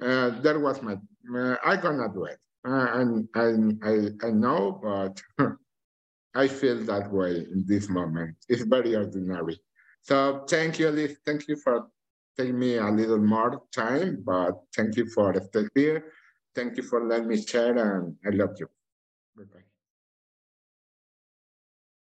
uh, 0.00 0.30
that 0.40 0.60
was 0.60 0.82
my. 0.82 0.96
Uh, 1.34 1.56
I 1.64 1.76
gonna 1.76 2.08
do 2.12 2.24
it, 2.24 2.38
uh, 2.66 2.88
and, 2.94 3.28
and 3.34 3.80
I 3.84 4.26
I 4.26 4.30
know, 4.30 4.80
but 4.82 5.20
I 6.34 6.48
feel 6.48 6.84
that 6.84 7.12
way 7.12 7.46
in 7.52 7.64
this 7.66 7.88
moment. 7.88 8.36
It's 8.48 8.64
very 8.64 8.94
ordinary. 8.96 9.60
So 10.02 10.44
thank 10.48 10.78
you, 10.78 10.90
Liz. 10.90 11.16
Thank 11.24 11.48
you 11.48 11.56
for 11.56 11.88
taking 12.36 12.58
me 12.58 12.76
a 12.76 12.90
little 12.90 13.18
more 13.18 13.62
time, 13.74 14.22
but 14.24 14.52
thank 14.76 14.96
you 14.96 15.06
for 15.06 15.34
staying 15.48 15.68
here. 15.74 16.04
Thank 16.54 16.76
you 16.76 16.82
for 16.82 17.04
letting 17.06 17.28
me 17.28 17.40
share 17.42 17.76
and 17.76 18.16
I 18.26 18.30
love 18.30 18.56
you. 18.58 18.68
Bye-bye. 19.36 19.73